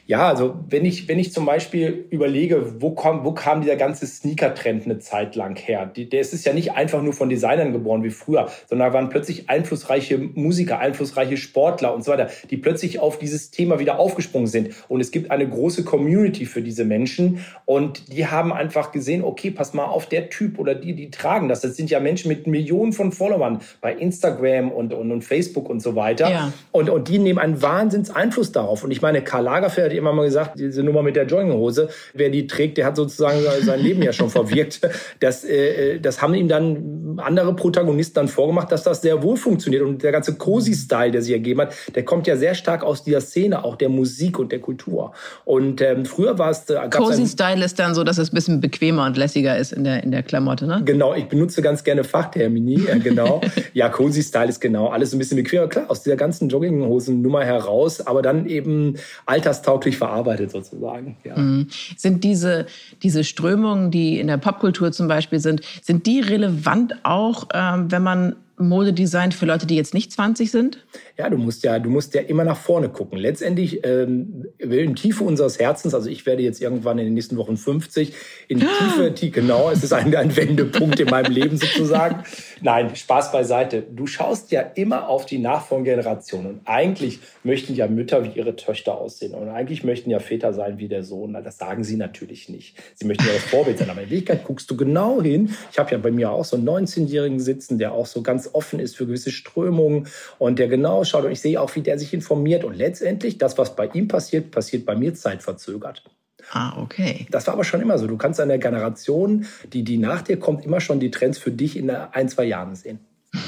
Ja, 0.07 0.27
also 0.27 0.55
wenn 0.67 0.83
ich, 0.83 1.07
wenn 1.07 1.19
ich 1.19 1.31
zum 1.31 1.45
Beispiel 1.45 2.07
überlege, 2.09 2.81
wo, 2.81 2.91
kam, 2.91 3.23
wo 3.23 3.33
kam 3.33 3.61
dieser 3.61 3.75
ganze 3.75 4.07
Sneaker-Trend 4.07 4.62
eine 4.65 4.99
Zeit 4.99 5.35
lang 5.35 5.57
her? 5.57 5.85
Die, 5.85 6.09
der 6.09 6.21
ist 6.21 6.45
ja 6.45 6.53
nicht 6.53 6.73
einfach 6.73 7.01
nur 7.01 7.13
von 7.13 7.29
Designern 7.29 7.73
geboren 7.73 8.03
wie 8.03 8.09
früher, 8.09 8.49
sondern 8.67 8.89
da 8.89 8.93
waren 8.93 9.09
plötzlich 9.09 9.49
einflussreiche 9.49 10.17
Musiker, 10.17 10.79
einflussreiche 10.79 11.37
Sportler 11.37 11.93
und 11.93 12.03
so 12.03 12.11
weiter, 12.11 12.29
die 12.49 12.57
plötzlich 12.57 12.99
auf 12.99 13.19
dieses 13.19 13.51
Thema 13.51 13.79
wieder 13.79 13.99
aufgesprungen 13.99 14.47
sind. 14.47 14.69
Und 14.87 15.01
es 15.01 15.11
gibt 15.11 15.31
eine 15.31 15.47
große 15.47 15.83
Community 15.83 16.45
für 16.45 16.61
diese 16.61 16.85
Menschen 16.85 17.43
und 17.65 18.11
die 18.11 18.27
haben 18.27 18.53
einfach 18.53 18.91
gesehen, 18.91 19.23
okay, 19.23 19.51
pass 19.51 19.73
mal 19.73 19.85
auf, 19.85 20.07
der 20.07 20.29
Typ 20.29 20.59
oder 20.59 20.75
die, 20.75 20.93
die 20.93 21.11
tragen 21.11 21.47
das. 21.47 21.61
Das 21.61 21.75
sind 21.75 21.89
ja 21.89 21.99
Menschen 21.99 22.27
mit 22.27 22.45
Millionen 22.45 22.93
von 22.93 23.11
Followern 23.11 23.61
bei 23.81 23.93
Instagram 23.93 24.71
und, 24.71 24.93
und, 24.93 25.11
und 25.11 25.23
Facebook 25.23 25.69
und 25.69 25.81
so 25.81 25.95
weiter. 25.95 26.29
Ja. 26.29 26.53
Und, 26.71 26.89
und 26.89 27.07
die 27.07 27.19
nehmen 27.19 27.39
einen 27.39 27.61
Wahnsinns 27.61 28.09
Einfluss 28.11 28.51
darauf. 28.51 28.83
Und 28.83 28.91
ich 28.91 29.01
meine, 29.01 29.23
Karl 29.23 29.43
Lagerfeld 29.43 29.91
hat 29.91 29.97
immer 29.97 30.13
mal 30.13 30.25
gesagt, 30.25 30.59
diese 30.59 30.83
Nummer 30.83 31.01
mit 31.03 31.15
der 31.15 31.25
Jogginghose, 31.25 31.89
wer 32.13 32.29
die 32.29 32.47
trägt, 32.47 32.77
der 32.77 32.85
hat 32.85 32.95
sozusagen 32.95 33.39
sein 33.61 33.79
Leben 33.79 34.01
ja 34.01 34.13
schon 34.13 34.29
verwirkt. 34.53 34.81
Das, 35.19 35.43
äh, 35.43 35.99
das 35.99 36.21
haben 36.21 36.33
ihm 36.33 36.47
dann 36.47 37.19
andere 37.19 37.55
Protagonisten 37.55 38.15
dann 38.15 38.27
vorgemacht, 38.27 38.71
dass 38.71 38.83
das 38.83 39.01
sehr 39.01 39.21
wohl 39.23 39.37
funktioniert. 39.37 39.83
Und 39.83 40.03
der 40.03 40.11
ganze 40.11 40.35
Cozy-Style, 40.35 41.11
der 41.11 41.21
sich 41.21 41.33
ergeben 41.33 41.61
hat, 41.61 41.73
der 41.95 42.03
kommt 42.03 42.27
ja 42.27 42.35
sehr 42.35 42.55
stark 42.55 42.83
aus 42.83 43.03
dieser 43.03 43.21
Szene, 43.21 43.63
auch 43.63 43.75
der 43.75 43.89
Musik 43.89 44.39
und 44.39 44.51
der 44.51 44.59
Kultur. 44.59 45.13
Und 45.45 45.81
ähm, 45.81 46.05
früher 46.05 46.37
war 46.37 46.51
es... 46.51 46.69
Äh, 46.69 46.89
Cozy-Style 46.89 47.63
ist 47.63 47.79
dann 47.79 47.95
so, 47.95 48.03
dass 48.03 48.17
es 48.17 48.31
ein 48.31 48.35
bisschen 48.35 48.61
bequemer 48.61 49.05
und 49.05 49.17
lässiger 49.17 49.57
ist 49.57 49.73
in 49.73 49.83
der, 49.83 50.03
in 50.03 50.11
der 50.11 50.23
Klamotte, 50.23 50.65
ne? 50.65 50.81
Genau, 50.85 51.13
ich 51.13 51.25
benutze 51.25 51.61
ganz 51.61 51.83
gerne 51.83 52.03
Fachtermini, 52.03 52.85
äh, 52.85 52.99
genau. 52.99 53.41
ja, 53.73 53.89
Cozy-Style 53.89 54.49
ist 54.49 54.59
genau 54.59 54.87
alles 54.87 55.13
ein 55.13 55.19
bisschen 55.19 55.37
bequemer. 55.37 55.67
Klar, 55.67 55.89
aus 55.89 56.03
dieser 56.03 56.15
ganzen 56.15 56.49
Jogginghosen-Nummer 56.49 57.43
heraus, 57.43 58.01
aber 58.01 58.21
dann 58.21 58.47
eben 58.47 58.95
alterstauglich 59.25 59.97
verarbeitet 59.97 60.51
sozusagen. 60.51 61.17
Ja. 61.23 61.37
Mhm. 61.37 61.67
Sind 61.97 62.23
diese, 62.23 62.65
diese 63.01 63.23
Strömungen, 63.23 63.91
die 63.91 64.19
in 64.19 64.27
der 64.27 64.37
Popkultur 64.43 64.91
zum 64.91 65.07
Beispiel 65.07 65.39
sind, 65.39 65.61
sind 65.81 66.05
die 66.05 66.19
relevant 66.19 66.93
auch, 67.03 67.47
ähm, 67.53 67.91
wenn 67.91 68.03
man 68.03 68.35
Modedesign 68.57 69.31
für 69.31 69.45
Leute, 69.45 69.65
die 69.65 69.75
jetzt 69.75 69.93
nicht 69.93 70.11
20 70.11 70.51
sind? 70.51 70.77
Ja, 71.17 71.29
du 71.29 71.37
musst 71.37 71.63
ja, 71.63 71.79
du 71.79 71.89
musst 71.89 72.13
ja 72.13 72.21
immer 72.21 72.43
nach 72.43 72.57
vorne 72.57 72.89
gucken. 72.89 73.17
Letztendlich 73.17 73.85
ähm, 73.85 74.45
will 74.59 74.79
in 74.79 74.95
Tiefe 74.95 75.23
unseres 75.23 75.59
Herzens, 75.59 75.93
also 75.93 76.09
ich 76.09 76.25
werde 76.25 76.43
jetzt 76.43 76.61
irgendwann 76.61 76.99
in 76.99 77.05
den 77.05 77.13
nächsten 77.13 77.37
Wochen 77.37 77.57
50, 77.57 78.13
in 78.47 78.59
die 78.59 78.65
Tiefe, 78.65 79.11
die, 79.11 79.31
genau, 79.31 79.71
es 79.71 79.83
ist 79.83 79.93
ein, 79.93 80.15
ein 80.15 80.35
Wendepunkt 80.35 80.99
in 80.99 81.09
meinem 81.09 81.31
Leben 81.31 81.57
sozusagen. 81.57 82.23
Nein, 82.61 82.95
Spaß 82.95 83.31
beiseite. 83.31 83.81
Du 83.81 84.05
schaust 84.05 84.51
ja 84.51 84.61
immer 84.61 85.07
auf 85.07 85.25
die 85.25 85.37
Nachfolgegeneration 85.37 86.45
und 86.45 86.61
eigentlich 86.65 87.19
möchten 87.43 87.75
ja 87.75 87.87
Mütter 87.87 88.23
wie 88.23 88.37
ihre 88.37 88.55
Töchter 88.55 88.97
aussehen 88.97 89.33
und 89.33 89.49
eigentlich 89.49 89.83
möchten 89.83 90.09
ja 90.09 90.19
Väter 90.19 90.53
sein 90.53 90.77
wie 90.77 90.87
der 90.87 91.03
Sohn. 91.03 91.33
Das 91.43 91.57
sagen 91.57 91.83
sie 91.83 91.95
natürlich 91.95 92.49
nicht. 92.49 92.77
Sie 92.95 93.05
möchten 93.05 93.25
ja 93.25 93.33
das 93.33 93.43
Vorbild 93.43 93.77
sein, 93.77 93.89
aber 93.89 94.01
in 94.01 94.09
Wirklichkeit 94.09 94.43
guckst 94.43 94.69
du 94.69 94.77
genau 94.77 95.21
hin. 95.21 95.53
Ich 95.71 95.79
habe 95.79 95.91
ja 95.91 95.97
bei 95.97 96.11
mir 96.11 96.31
auch 96.31 96.45
so 96.45 96.55
einen 96.55 96.67
19-Jährigen 96.67 97.39
sitzen, 97.39 97.77
der 97.77 97.93
auch 97.93 98.05
so 98.05 98.21
ganz 98.21 98.33
ganz 98.33 98.49
offen 98.53 98.79
ist 98.79 98.95
für 98.95 99.05
gewisse 99.05 99.31
Strömungen 99.31 100.07
und 100.39 100.57
der 100.57 100.67
genau 100.67 101.02
schaut 101.05 101.25
und 101.25 101.31
ich 101.31 101.41
sehe 101.41 101.59
auch, 101.59 101.75
wie 101.75 101.81
der 101.81 101.99
sich 101.99 102.13
informiert 102.13 102.63
und 102.63 102.75
letztendlich 102.75 103.37
das, 103.37 103.57
was 103.57 103.75
bei 103.75 103.87
ihm 103.87 104.07
passiert, 104.07 104.51
passiert 104.51 104.85
bei 104.85 104.95
mir 104.95 105.13
zeitverzögert. 105.13 106.03
Ah, 106.51 106.81
okay. 106.81 107.27
Das 107.31 107.47
war 107.47 107.53
aber 107.53 107.63
schon 107.63 107.81
immer 107.81 107.97
so. 107.97 108.07
Du 108.07 108.17
kannst 108.17 108.39
an 108.39 108.49
der 108.49 108.57
Generation, 108.57 109.45
die, 109.71 109.83
die 109.83 109.97
nach 109.97 110.21
dir 110.21 110.37
kommt, 110.37 110.65
immer 110.65 110.81
schon 110.81 110.99
die 110.99 111.11
Trends 111.11 111.37
für 111.37 111.51
dich 111.51 111.77
in 111.77 111.89
ein, 111.89 112.29
zwei 112.29 112.45
Jahren 112.45 112.75
sehen. 112.75 112.99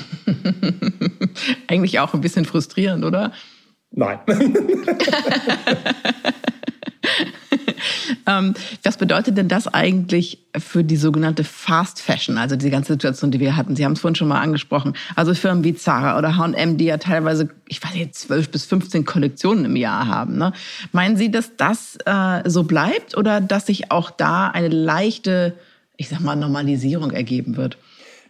Eigentlich 1.68 2.00
auch 2.00 2.14
ein 2.14 2.22
bisschen 2.22 2.46
frustrierend, 2.46 3.04
oder? 3.04 3.34
Nein. 3.92 4.20
ähm, 8.28 8.54
was 8.84 8.98
bedeutet 8.98 9.38
denn 9.38 9.48
das 9.48 9.68
eigentlich 9.68 10.40
für 10.58 10.84
die 10.84 10.96
sogenannte 10.96 11.44
Fast 11.44 12.02
Fashion, 12.02 12.38
also 12.38 12.56
die 12.56 12.70
ganze 12.70 12.94
Situation, 12.94 13.32
die 13.32 13.40
wir 13.40 13.56
hatten? 13.56 13.76
Sie 13.76 13.86
haben 13.86 13.94
es 13.94 14.00
vorhin 14.00 14.16
schon 14.16 14.28
mal 14.28 14.42
angesprochen. 14.42 14.94
Also 15.16 15.34
Firmen 15.34 15.64
wie 15.64 15.76
Zara 15.76 16.18
oder 16.18 16.38
H&M, 16.38 16.78
die 16.78 16.86
ja 16.86 16.98
teilweise, 16.98 17.50
ich 17.68 17.84
weiß 17.84 17.94
nicht, 17.94 18.16
zwölf 18.16 18.50
bis 18.50 18.66
15 18.66 19.06
Kollektionen 19.06 19.66
im 19.66 19.76
Jahr 19.76 20.08
haben. 20.08 20.38
Ne? 20.38 20.54
Meinen 20.92 21.18
Sie, 21.18 21.30
dass 21.30 21.56
das 21.58 21.98
äh, 22.06 22.50
so 22.50 22.64
bleibt 22.64 23.18
oder 23.18 23.42
dass 23.42 23.68
sich 23.68 23.92
auch 23.92 24.12
da 24.12 24.48
eine 24.48 24.70
leichte, 24.70 25.54
ich 25.98 26.10
sag 26.10 26.22
mal, 26.22 26.36
Normalisierung 26.36 27.12
ergeben 27.12 27.58
wird? 27.58 27.78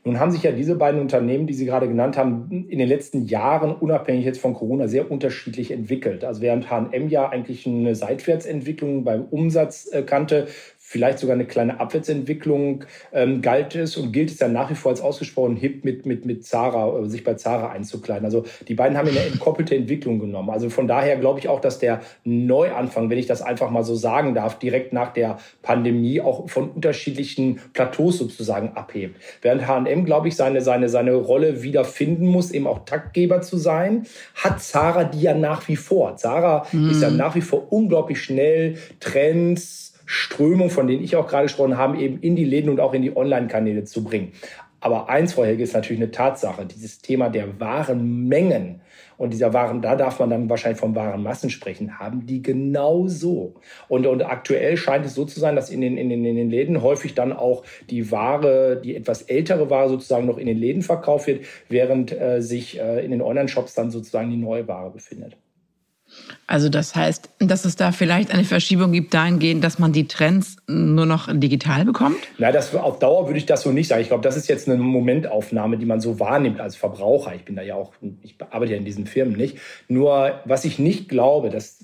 Nun 0.05 0.19
haben 0.19 0.29
sich 0.29 0.43
ja 0.43 0.51
diese 0.51 0.75
beiden 0.75 1.01
Unternehmen, 1.01 1.47
die 1.47 1.55
Sie 1.55 1.65
gerade 1.65 1.87
genannt 1.87 2.15
haben, 2.15 2.67
in 2.69 2.77
den 2.77 2.87
letzten 2.87 3.25
Jahren 3.25 3.75
unabhängig 3.75 4.23
jetzt 4.23 4.39
von 4.39 4.53
Corona 4.53 4.87
sehr 4.87 5.09
unterschiedlich 5.09 5.71
entwickelt. 5.71 6.23
Also 6.23 6.41
während 6.41 6.69
H&M 6.69 7.09
ja 7.09 7.27
eigentlich 7.27 7.65
eine 7.65 7.95
Seitwärtsentwicklung 7.95 9.03
beim 9.03 9.25
Umsatz 9.25 9.89
äh, 9.91 10.03
kannte, 10.03 10.47
vielleicht 10.87 11.17
sogar 11.17 11.33
eine 11.33 11.45
kleine 11.45 11.79
Abwärtsentwicklung 11.79 12.85
ähm, 13.11 13.41
galt 13.41 13.73
es 13.73 13.97
und 13.97 14.11
gilt 14.11 14.29
es 14.29 14.37
dann 14.37 14.53
nach 14.53 14.69
wie 14.69 14.75
vor 14.75 14.91
als 14.91 15.01
ausgesprochen 15.01 15.55
hip 15.55 15.83
mit, 15.83 16.05
mit, 16.05 16.25
mit 16.25 16.45
Zara, 16.45 16.99
äh, 16.99 17.09
sich 17.09 17.23
bei 17.23 17.33
Zara 17.33 17.71
einzukleiden. 17.71 18.23
Also 18.23 18.45
die 18.67 18.75
beiden 18.75 18.95
haben 18.95 19.09
eine 19.09 19.19
entkoppelte 19.19 19.75
Entwicklung 19.75 20.19
genommen. 20.19 20.51
Also 20.51 20.69
von 20.69 20.87
daher 20.87 21.17
glaube 21.17 21.39
ich 21.39 21.49
auch, 21.49 21.59
dass 21.59 21.79
der 21.79 22.01
Neuanfang, 22.23 23.09
wenn 23.09 23.17
ich 23.17 23.25
das 23.25 23.41
einfach 23.41 23.71
mal 23.71 23.83
so 23.83 23.95
sagen 23.95 24.35
darf, 24.35 24.59
direkt 24.59 24.93
nach 24.93 25.11
der 25.11 25.39
Pandemie 25.63 26.21
auch 26.21 26.47
von 26.51 26.69
unterschiedlichen 26.69 27.59
Plateaus 27.73 28.19
sozusagen 28.19 28.73
abhebt. 28.75 29.19
Während 29.41 29.67
H&M, 29.67 30.05
glaube 30.05 30.27
ich, 30.27 30.35
seine, 30.35 30.61
seine, 30.61 30.87
seine 30.87 31.15
Rolle 31.15 31.63
wiederfinden 31.63 32.27
muss, 32.27 32.51
eben 32.51 32.67
auch 32.67 32.85
Taktgeber 32.85 33.41
zu 33.41 33.57
sein, 33.57 34.05
hat 34.35 34.61
Zara 34.61 35.03
die 35.03 35.21
ja 35.21 35.33
nach 35.33 35.67
wie 35.67 35.77
vor. 35.77 36.15
Zara 36.17 36.67
mhm. 36.71 36.91
ist 36.91 37.01
ja 37.01 37.09
nach 37.09 37.33
wie 37.33 37.41
vor 37.41 37.73
unglaublich 37.73 38.21
schnell, 38.21 38.77
Trends, 38.99 39.94
Strömung, 40.05 40.69
von 40.69 40.87
denen 40.87 41.03
ich 41.03 41.15
auch 41.15 41.27
gerade 41.27 41.43
gesprochen 41.43 41.77
habe, 41.77 41.97
eben 41.97 42.19
in 42.19 42.35
die 42.35 42.45
Läden 42.45 42.69
und 42.69 42.79
auch 42.79 42.93
in 42.93 43.01
die 43.01 43.15
Online-Kanäle 43.15 43.83
zu 43.83 44.03
bringen. 44.03 44.31
Aber 44.85 45.09
eins, 45.09 45.35
Helge, 45.35 45.63
ist 45.63 45.73
natürlich 45.73 46.01
eine 46.01 46.11
Tatsache. 46.11 46.65
Dieses 46.65 46.99
Thema 46.99 47.29
der 47.29 47.59
wahren 47.59 48.27
Mengen 48.27 48.81
und 49.17 49.33
dieser 49.33 49.51
Waren, 49.51 49.81
da 49.81 49.95
darf 49.95 50.19
man 50.19 50.29
dann 50.29 50.47
wahrscheinlich 50.47 50.79
von 50.79 50.93
wahren 50.93 51.23
Massen 51.23 51.49
sprechen, 51.49 51.97
haben 51.97 52.27
die 52.27 52.43
genau 52.43 53.07
so. 53.07 53.55
Und, 53.87 54.05
und 54.05 54.21
aktuell 54.21 54.77
scheint 54.77 55.03
es 55.05 55.15
so 55.15 55.25
zu 55.25 55.39
sein, 55.39 55.55
dass 55.55 55.71
in 55.71 55.81
den, 55.81 55.97
in, 55.97 56.09
den, 56.09 56.23
in 56.23 56.35
den 56.35 56.51
Läden 56.51 56.83
häufig 56.83 57.15
dann 57.15 57.33
auch 57.33 57.63
die 57.89 58.11
Ware, 58.11 58.79
die 58.79 58.95
etwas 58.95 59.23
ältere 59.23 59.71
Ware 59.71 59.89
sozusagen 59.89 60.27
noch 60.27 60.37
in 60.37 60.45
den 60.45 60.57
Läden 60.57 60.83
verkauft 60.83 61.25
wird, 61.25 61.45
während 61.67 62.11
äh, 62.11 62.41
sich 62.41 62.79
äh, 62.79 63.03
in 63.03 63.09
den 63.09 63.23
Online-Shops 63.23 63.73
dann 63.73 63.89
sozusagen 63.89 64.29
die 64.29 64.37
neue 64.37 64.67
Ware 64.67 64.91
befindet. 64.91 65.35
Also 66.47 66.69
das 66.69 66.95
heißt, 66.95 67.29
dass 67.39 67.65
es 67.65 67.75
da 67.75 67.91
vielleicht 67.91 68.31
eine 68.31 68.43
Verschiebung 68.43 68.91
gibt 68.91 69.13
dahingehend, 69.13 69.63
dass 69.63 69.79
man 69.79 69.93
die 69.93 70.07
Trends 70.07 70.57
nur 70.67 71.07
noch 71.07 71.27
digital 71.31 71.85
bekommt? 71.85 72.17
Na, 72.37 72.51
das, 72.51 72.75
auf 72.75 72.99
Dauer 72.99 73.25
würde 73.27 73.39
ich 73.39 73.47
das 73.47 73.63
so 73.63 73.71
nicht 73.71 73.87
sagen. 73.87 74.01
Ich 74.01 74.09
glaube, 74.09 74.21
das 74.21 74.37
ist 74.37 74.47
jetzt 74.47 74.69
eine 74.69 74.77
Momentaufnahme, 74.77 75.77
die 75.77 75.87
man 75.87 76.01
so 76.01 76.19
wahrnimmt 76.19 76.59
als 76.59 76.75
Verbraucher. 76.75 77.33
Ich 77.35 77.45
bin 77.45 77.55
da 77.55 77.63
ja 77.63 77.73
auch, 77.73 77.93
ich 78.21 78.35
arbeite 78.51 78.73
ja 78.73 78.77
in 78.77 78.85
diesen 78.85 79.07
Firmen 79.07 79.35
nicht. 79.35 79.57
Nur, 79.87 80.39
was 80.45 80.65
ich 80.65 80.77
nicht 80.77 81.09
glaube, 81.09 81.49
dass, 81.49 81.83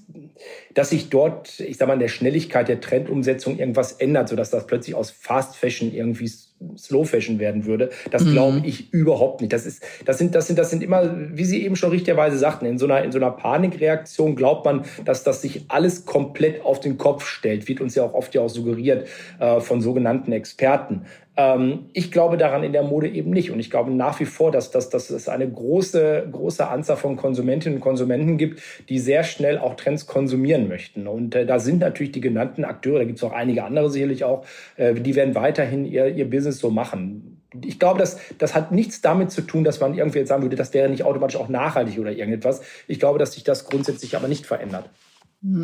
dass 0.76 0.92
sich 0.92 1.10
dort, 1.10 1.60
ich 1.60 1.78
sag 1.78 1.88
mal, 1.88 1.96
in 1.96 2.00
der 2.00 2.08
Schnelligkeit 2.08 2.68
der 2.68 2.82
Trendumsetzung 2.82 3.58
irgendwas 3.58 3.94
ändert, 3.94 4.30
sodass 4.30 4.52
das 4.52 4.68
plötzlich 4.68 4.94
aus 4.94 5.10
Fast 5.10 5.56
Fashion 5.56 5.92
irgendwie 5.92 6.32
Slow 6.78 7.06
Fashion 7.06 7.40
werden 7.40 7.66
würde. 7.66 7.90
Das 8.12 8.24
mhm. 8.24 8.32
glaube 8.32 8.62
ich 8.66 8.94
überhaupt 8.94 9.42
nicht. 9.42 9.54
Das 9.54 9.66
ist, 9.66 9.84
das 10.06 10.18
sind, 10.18 10.36
das 10.36 10.48
sind, 10.48 10.60
das 10.60 10.70
sind 10.70 10.84
immer, 10.84 11.16
wie 11.32 11.46
Sie 11.46 11.64
eben 11.64 11.76
schon 11.76 11.92
richtigerweise 11.92 12.38
sagten, 12.38 12.66
in 12.66 12.78
so 12.78 12.86
einer, 12.86 13.04
in 13.04 13.12
so 13.12 13.18
einer 13.18 13.32
Panikreaktion 13.32 14.36
glaubt 14.36 14.66
man, 14.66 14.86
dass 15.06 15.24
das 15.24 15.42
sich 15.42 15.66
alles 15.68 16.06
komplett 16.06 16.64
auf 16.64 16.80
den 16.80 16.98
Kopf 16.98 17.26
stellt. 17.26 17.68
Wird 17.68 17.82
uns 17.82 17.96
ja 17.96 18.04
auch 18.04 18.14
oft 18.14 18.34
ja 18.36 18.42
auch 18.42 18.50
suggeriert 18.50 19.08
äh, 19.40 19.60
von 19.60 19.82
sogenannten 19.82 20.32
Experten. 20.32 21.06
Ähm, 21.42 21.86
ich 21.94 22.12
glaube 22.12 22.38
daran 22.38 22.64
in 22.64 22.74
der 22.74 22.84
Mode 22.84 23.10
eben 23.10 23.32
nicht. 23.32 23.52
Und 23.52 23.60
ich 23.60 23.70
glaube 23.70 23.92
nach 23.92 24.20
wie 24.20 24.26
vor, 24.26 24.52
dass, 24.52 24.72
dass, 24.72 24.90
dass 24.90 25.10
es 25.10 25.28
eine 25.28 25.50
große, 25.50 26.28
große 26.32 26.68
Anzahl 26.68 26.98
von 26.98 27.16
Konsumentinnen 27.16 27.78
und 27.78 27.82
Konsumenten 27.82 28.38
gibt, 28.38 28.62
die 28.90 29.00
sehr 29.00 29.24
schnell 29.24 29.58
auch 29.58 29.76
Trends 29.76 30.06
konsumieren 30.06 30.68
möchten. 30.68 31.08
Und 31.08 31.36
äh, 31.36 31.46
da 31.46 31.60
sind 31.60 31.80
natürlich 31.80 32.12
die 32.12 32.22
genannten 32.22 32.64
Akteure, 32.64 33.00
da 33.00 33.06
gibt 33.06 33.18
es 33.18 33.24
auch 33.24 33.34
einige 33.34 33.64
andere 33.64 33.90
sicherlich 33.90 34.24
auch, 34.24 34.46
äh, 34.78 34.94
die 34.94 35.16
werden 35.16 35.36
weiterhin 35.36 35.86
ihr, 35.86 36.08
ihr 36.08 36.30
Business 36.30 36.60
so 36.60 36.70
machen. 36.70 37.42
Ich 37.66 37.80
glaube, 37.80 38.00
das, 38.00 38.18
das 38.38 38.56
hat 38.56 38.72
nichts 38.72 39.02
damit 39.02 39.32
zu 39.32 39.42
tun, 39.42 39.64
dass 39.64 39.82
man 39.82 39.94
irgendwie 39.94 40.20
jetzt 40.20 40.30
sagen 40.30 40.44
würde, 40.44 40.56
das 40.56 40.74
wäre 40.74 40.90
nicht 40.90 41.04
automatisch 41.04 41.36
auch 41.36 41.50
nachhaltig 41.50 42.00
oder 42.00 42.12
irgendetwas. 42.12 42.62
Ich 42.88 43.00
glaube, 43.00 43.20
dass 43.20 43.34
sich 43.34 43.44
das 43.44 43.66
grundsätzlich 43.66 44.16
aber 44.16 44.30
nicht 44.30 44.46
verändert. 44.46 44.90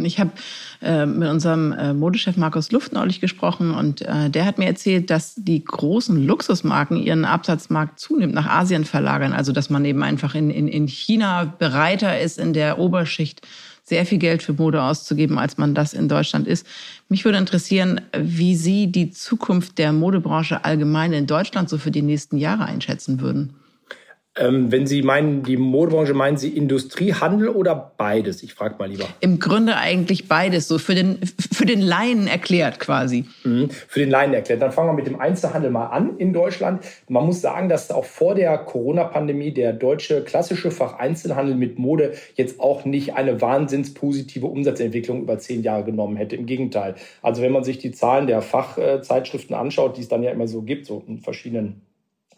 Ich 0.04 0.20
habe 0.20 0.32
äh, 0.82 1.06
mit 1.06 1.30
unserem 1.30 1.72
äh, 1.72 1.94
Modechef 1.94 2.36
Markus 2.36 2.72
Luft 2.72 2.94
neulich 2.94 3.22
gesprochen 3.22 3.76
und 3.76 4.02
äh, 4.02 4.28
der 4.32 4.46
hat 4.46 4.58
mir 4.58 4.66
erzählt, 4.66 5.12
dass 5.12 5.36
die 5.36 5.64
großen 5.64 6.26
Luxusmarken 6.26 6.98
ihren 6.98 7.26
Absatzmarkt 7.26 8.00
zunehmend 8.00 8.34
nach 8.34 8.48
Asien 8.48 8.86
verlagern. 8.86 9.34
Also 9.34 9.52
dass 9.52 9.70
man 9.70 9.86
eben 9.86 10.02
einfach 10.02 10.34
in, 10.34 10.50
in, 10.50 10.68
in 10.68 10.88
China 10.88 11.46
bereiter 11.46 12.20
ist, 12.20 12.40
in 12.40 12.54
der 12.54 12.80
Oberschicht 12.80 13.46
sehr 13.84 14.08
viel 14.08 14.18
Geld 14.18 14.42
für 14.42 14.54
Mode 14.54 14.82
auszugeben, 14.82 15.38
als 15.38 15.60
man 15.60 15.76
das 15.76 15.94
in 15.94 16.10
Deutschland 16.10 16.48
ist. 16.48 16.66
Mich 17.08 17.24
würde 17.24 17.38
interessieren, 17.38 18.02
wie 18.18 18.56
Sie 18.56 18.92
die 18.92 19.12
Zukunft 19.12 19.78
der 19.78 19.94
Modebranche 19.94 20.66
allgemein 20.66 21.14
in 21.14 21.28
Deutschland 21.28 21.70
so 21.70 21.78
für 21.78 21.92
die 21.92 22.02
nächsten 22.02 22.38
Jahre 22.38 22.66
einschätzen 22.66 23.22
würden. 23.22 23.54
Ähm, 24.40 24.72
wenn 24.72 24.88
Sie 24.88 25.02
meinen, 25.02 25.44
die 25.44 25.58
Modebranche, 25.58 26.14
meinen 26.14 26.38
Sie 26.38 26.50
Industriehandel 26.50 27.50
oder 27.50 27.94
beides? 27.98 28.44
Ich 28.44 28.54
frage 28.54 28.76
mal 28.78 28.90
lieber. 28.90 29.06
Im 29.20 29.40
Grunde 29.40 29.78
eigentlich 29.78 30.28
beides, 30.28 30.68
so 30.68 30.78
für 30.78 30.96
den, 30.96 31.20
für 31.52 31.66
den 31.66 31.82
Laien 31.82 32.28
erklärt 32.28 32.80
quasi. 32.80 33.26
Mhm, 33.44 33.70
für 33.70 34.00
den 34.00 34.10
Laien 34.10 34.34
erklärt. 34.34 34.62
Dann 34.62 34.72
fangen 34.72 34.90
wir 34.90 34.94
mit 34.94 35.08
dem 35.08 35.20
Einzelhandel 35.20 35.72
mal 35.72 35.88
an 35.88 36.18
in 36.18 36.34
Deutschland. 36.34 36.84
Man 37.08 37.26
muss 37.26 37.42
sagen, 37.42 37.70
dass 37.70 37.92
auch 37.92 38.06
vor 38.06 38.36
der 38.36 38.58
Corona-Pandemie 38.58 39.52
der 39.52 39.74
deutsche 39.74 40.22
klassische 40.24 40.72
Facheinzelhandel 40.72 41.56
mit 41.56 41.80
Mode 41.80 42.14
jetzt 42.36 42.60
auch 42.60 42.86
nicht 42.86 43.16
eine 43.16 43.42
wahnsinns 43.42 43.94
positive 43.94 44.46
Umsatzentwicklung 44.46 45.22
über 45.22 45.40
zehn 45.40 45.64
Jahre 45.64 45.84
genommen 45.84 46.18
hätte. 46.18 46.36
Im 46.36 46.46
Gegenteil. 46.46 46.96
Also 47.22 47.42
wenn 47.42 47.52
man 47.52 47.64
sich 47.64 47.80
die 47.80 47.92
Zahlen 47.92 48.28
der 48.28 48.42
Fachzeitschriften 48.42 49.56
anschaut, 49.56 49.98
die 49.98 50.02
es 50.02 50.08
dann 50.08 50.24
ja 50.24 50.32
immer 50.32 50.48
so 50.48 50.62
gibt, 50.62 50.86
so 50.86 51.04
in 51.08 51.20
verschiedenen 51.20 51.82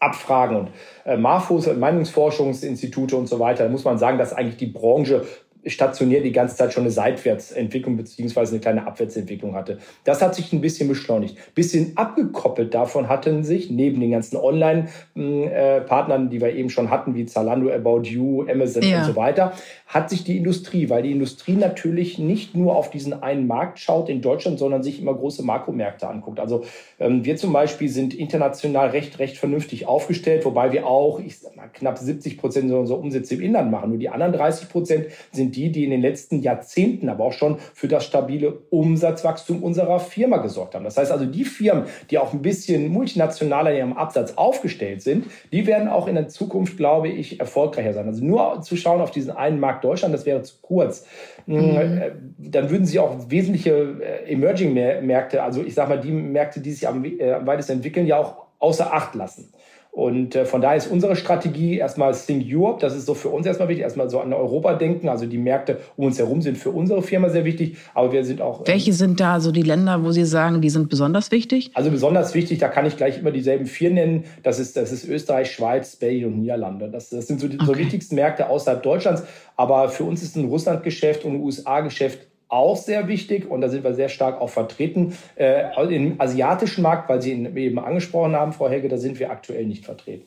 Abfragen. 0.00 0.56
Und 0.56 0.68
äh, 1.04 1.16
Marfus, 1.16 1.66
Meinungsforschungsinstitute 1.72 3.16
und 3.16 3.28
so 3.28 3.38
weiter, 3.38 3.68
muss 3.68 3.84
man 3.84 3.98
sagen, 3.98 4.18
dass 4.18 4.32
eigentlich 4.32 4.56
die 4.56 4.66
Branche 4.66 5.24
stationiert 5.66 6.24
die 6.24 6.32
ganze 6.32 6.56
Zeit 6.56 6.72
schon 6.72 6.84
eine 6.84 6.90
Seitwärtsentwicklung 6.90 7.96
beziehungsweise 7.96 8.52
eine 8.52 8.60
kleine 8.60 8.86
Abwärtsentwicklung 8.86 9.54
hatte. 9.54 9.78
Das 10.04 10.22
hat 10.22 10.34
sich 10.34 10.52
ein 10.52 10.60
bisschen 10.60 10.88
beschleunigt. 10.88 11.36
Bisschen 11.54 11.96
abgekoppelt 11.96 12.72
davon 12.74 13.08
hatten 13.08 13.44
sich, 13.44 13.70
neben 13.70 14.00
den 14.00 14.10
ganzen 14.10 14.36
Online-Partnern, 14.36 16.26
äh, 16.26 16.30
die 16.30 16.40
wir 16.40 16.54
eben 16.54 16.70
schon 16.70 16.90
hatten, 16.90 17.14
wie 17.14 17.26
Zalando, 17.26 17.70
About 17.70 18.02
You, 18.02 18.46
Amazon 18.48 18.82
ja. 18.82 19.00
und 19.00 19.04
so 19.04 19.16
weiter, 19.16 19.52
hat 19.86 20.08
sich 20.08 20.24
die 20.24 20.36
Industrie, 20.36 20.88
weil 20.88 21.02
die 21.02 21.12
Industrie 21.12 21.56
natürlich 21.56 22.18
nicht 22.18 22.54
nur 22.54 22.76
auf 22.76 22.90
diesen 22.90 23.22
einen 23.22 23.46
Markt 23.46 23.78
schaut 23.78 24.08
in 24.08 24.22
Deutschland, 24.22 24.58
sondern 24.58 24.82
sich 24.82 25.00
immer 25.00 25.14
große 25.14 25.42
Makromärkte 25.42 26.08
anguckt. 26.08 26.40
Also 26.40 26.64
ähm, 26.98 27.24
wir 27.24 27.36
zum 27.36 27.52
Beispiel 27.52 27.88
sind 27.88 28.14
international 28.14 28.90
recht, 28.90 29.18
recht 29.18 29.36
vernünftig 29.36 29.86
aufgestellt, 29.86 30.44
wobei 30.44 30.72
wir 30.72 30.86
auch, 30.86 31.20
ich 31.20 31.38
sag 31.38 31.56
mal, 31.56 31.68
knapp 31.68 31.98
70 31.98 32.38
Prozent 32.38 32.72
unserer 32.72 32.98
Umsätze 32.98 33.34
im 33.34 33.42
Inland 33.42 33.70
machen. 33.70 33.90
Nur 33.90 33.98
die 33.98 34.08
anderen 34.08 34.32
30 34.32 34.68
Prozent 34.68 35.06
sind 35.32 35.49
sind 35.50 35.56
die, 35.56 35.72
die 35.72 35.84
in 35.84 35.90
den 35.90 36.00
letzten 36.00 36.40
Jahrzehnten 36.40 37.08
aber 37.08 37.24
auch 37.24 37.32
schon 37.32 37.58
für 37.74 37.88
das 37.88 38.04
stabile 38.04 38.52
Umsatzwachstum 38.70 39.62
unserer 39.62 40.00
Firma 40.00 40.38
gesorgt 40.38 40.74
haben. 40.74 40.84
Das 40.84 40.96
heißt 40.96 41.10
also, 41.10 41.24
die 41.24 41.44
Firmen, 41.44 41.84
die 42.10 42.18
auch 42.18 42.32
ein 42.32 42.42
bisschen 42.42 42.88
multinationaler 42.88 43.72
in 43.72 43.76
ihrem 43.76 43.92
Absatz 43.94 44.34
aufgestellt 44.36 45.02
sind, 45.02 45.26
die 45.52 45.66
werden 45.66 45.88
auch 45.88 46.06
in 46.06 46.14
der 46.14 46.28
Zukunft, 46.28 46.76
glaube 46.76 47.08
ich, 47.08 47.40
erfolgreicher 47.40 47.92
sein. 47.92 48.06
Also 48.06 48.24
nur 48.24 48.62
zu 48.62 48.76
schauen 48.76 49.00
auf 49.00 49.10
diesen 49.10 49.32
einen 49.32 49.60
Markt 49.60 49.84
Deutschland, 49.84 50.14
das 50.14 50.26
wäre 50.26 50.42
zu 50.42 50.54
kurz. 50.62 51.06
Mhm. 51.46 51.76
Äh, 51.76 52.10
dann 52.38 52.70
würden 52.70 52.86
sie 52.86 52.98
auch 52.98 53.30
wesentliche 53.30 53.96
äh, 54.00 54.32
Emerging-Märkte, 54.32 55.42
also 55.42 55.62
ich 55.62 55.74
sage 55.74 55.90
mal 55.90 56.00
die 56.00 56.12
Märkte, 56.12 56.60
die 56.60 56.72
sich 56.72 56.86
am, 56.86 57.04
äh, 57.04 57.32
am 57.32 57.46
weitesten 57.46 57.72
entwickeln, 57.72 58.06
ja 58.06 58.18
auch 58.18 58.46
außer 58.58 58.92
Acht 58.92 59.14
lassen. 59.14 59.52
Und 59.92 60.36
äh, 60.36 60.44
von 60.44 60.60
daher 60.60 60.76
ist 60.76 60.86
unsere 60.86 61.16
Strategie 61.16 61.78
erstmal 61.78 62.14
Think 62.14 62.44
Europe. 62.48 62.80
Das 62.80 62.94
ist 62.94 63.06
so 63.06 63.14
für 63.14 63.28
uns 63.28 63.44
erstmal 63.44 63.68
wichtig. 63.68 63.82
Erstmal 63.82 64.08
so 64.08 64.20
an 64.20 64.32
Europa 64.32 64.74
denken. 64.74 65.08
Also 65.08 65.26
die 65.26 65.38
Märkte 65.38 65.78
um 65.96 66.06
uns 66.06 66.18
herum 66.18 66.42
sind 66.42 66.56
für 66.56 66.70
unsere 66.70 67.02
Firma 67.02 67.28
sehr 67.28 67.44
wichtig. 67.44 67.76
Aber 67.92 68.12
wir 68.12 68.24
sind 68.24 68.40
auch. 68.40 68.60
Ähm, 68.60 68.66
Welche 68.68 68.92
sind 68.92 69.18
da 69.18 69.40
so 69.40 69.50
die 69.50 69.62
Länder, 69.62 70.04
wo 70.04 70.12
Sie 70.12 70.24
sagen, 70.24 70.60
die 70.60 70.70
sind 70.70 70.88
besonders 70.88 71.32
wichtig? 71.32 71.72
Also 71.74 71.90
besonders 71.90 72.34
wichtig, 72.34 72.58
da 72.58 72.68
kann 72.68 72.86
ich 72.86 72.96
gleich 72.96 73.18
immer 73.18 73.32
dieselben 73.32 73.66
vier 73.66 73.90
nennen. 73.90 74.24
Das 74.44 74.60
ist, 74.60 74.76
das 74.76 74.92
ist 74.92 75.08
Österreich, 75.08 75.50
Schweiz, 75.50 75.96
Belgien 75.96 76.32
und 76.32 76.40
Niederlande. 76.40 76.88
Das, 76.88 77.10
das 77.10 77.26
sind 77.26 77.40
so 77.40 77.48
die 77.48 77.56
okay. 77.56 77.66
so 77.66 77.76
wichtigsten 77.76 78.14
Märkte 78.14 78.48
außerhalb 78.48 78.82
Deutschlands. 78.82 79.24
Aber 79.56 79.88
für 79.88 80.04
uns 80.04 80.22
ist 80.22 80.36
ein 80.36 80.44
Russland-Geschäft 80.44 81.24
und 81.24 81.34
ein 81.34 81.40
USA-Geschäft 81.40 82.29
auch 82.50 82.76
sehr 82.76 83.08
wichtig 83.08 83.48
und 83.48 83.60
da 83.60 83.68
sind 83.68 83.84
wir 83.84 83.94
sehr 83.94 84.08
stark 84.08 84.40
auch 84.40 84.50
vertreten. 84.50 85.16
Äh, 85.36 85.94
Im 85.94 86.20
asiatischen 86.20 86.82
Markt, 86.82 87.08
weil 87.08 87.22
Sie 87.22 87.32
ihn 87.32 87.56
eben 87.56 87.78
angesprochen 87.78 88.34
haben, 88.34 88.52
Frau 88.52 88.68
Helge, 88.68 88.88
da 88.88 88.98
sind 88.98 89.18
wir 89.18 89.30
aktuell 89.30 89.66
nicht 89.66 89.84
vertreten. 89.84 90.26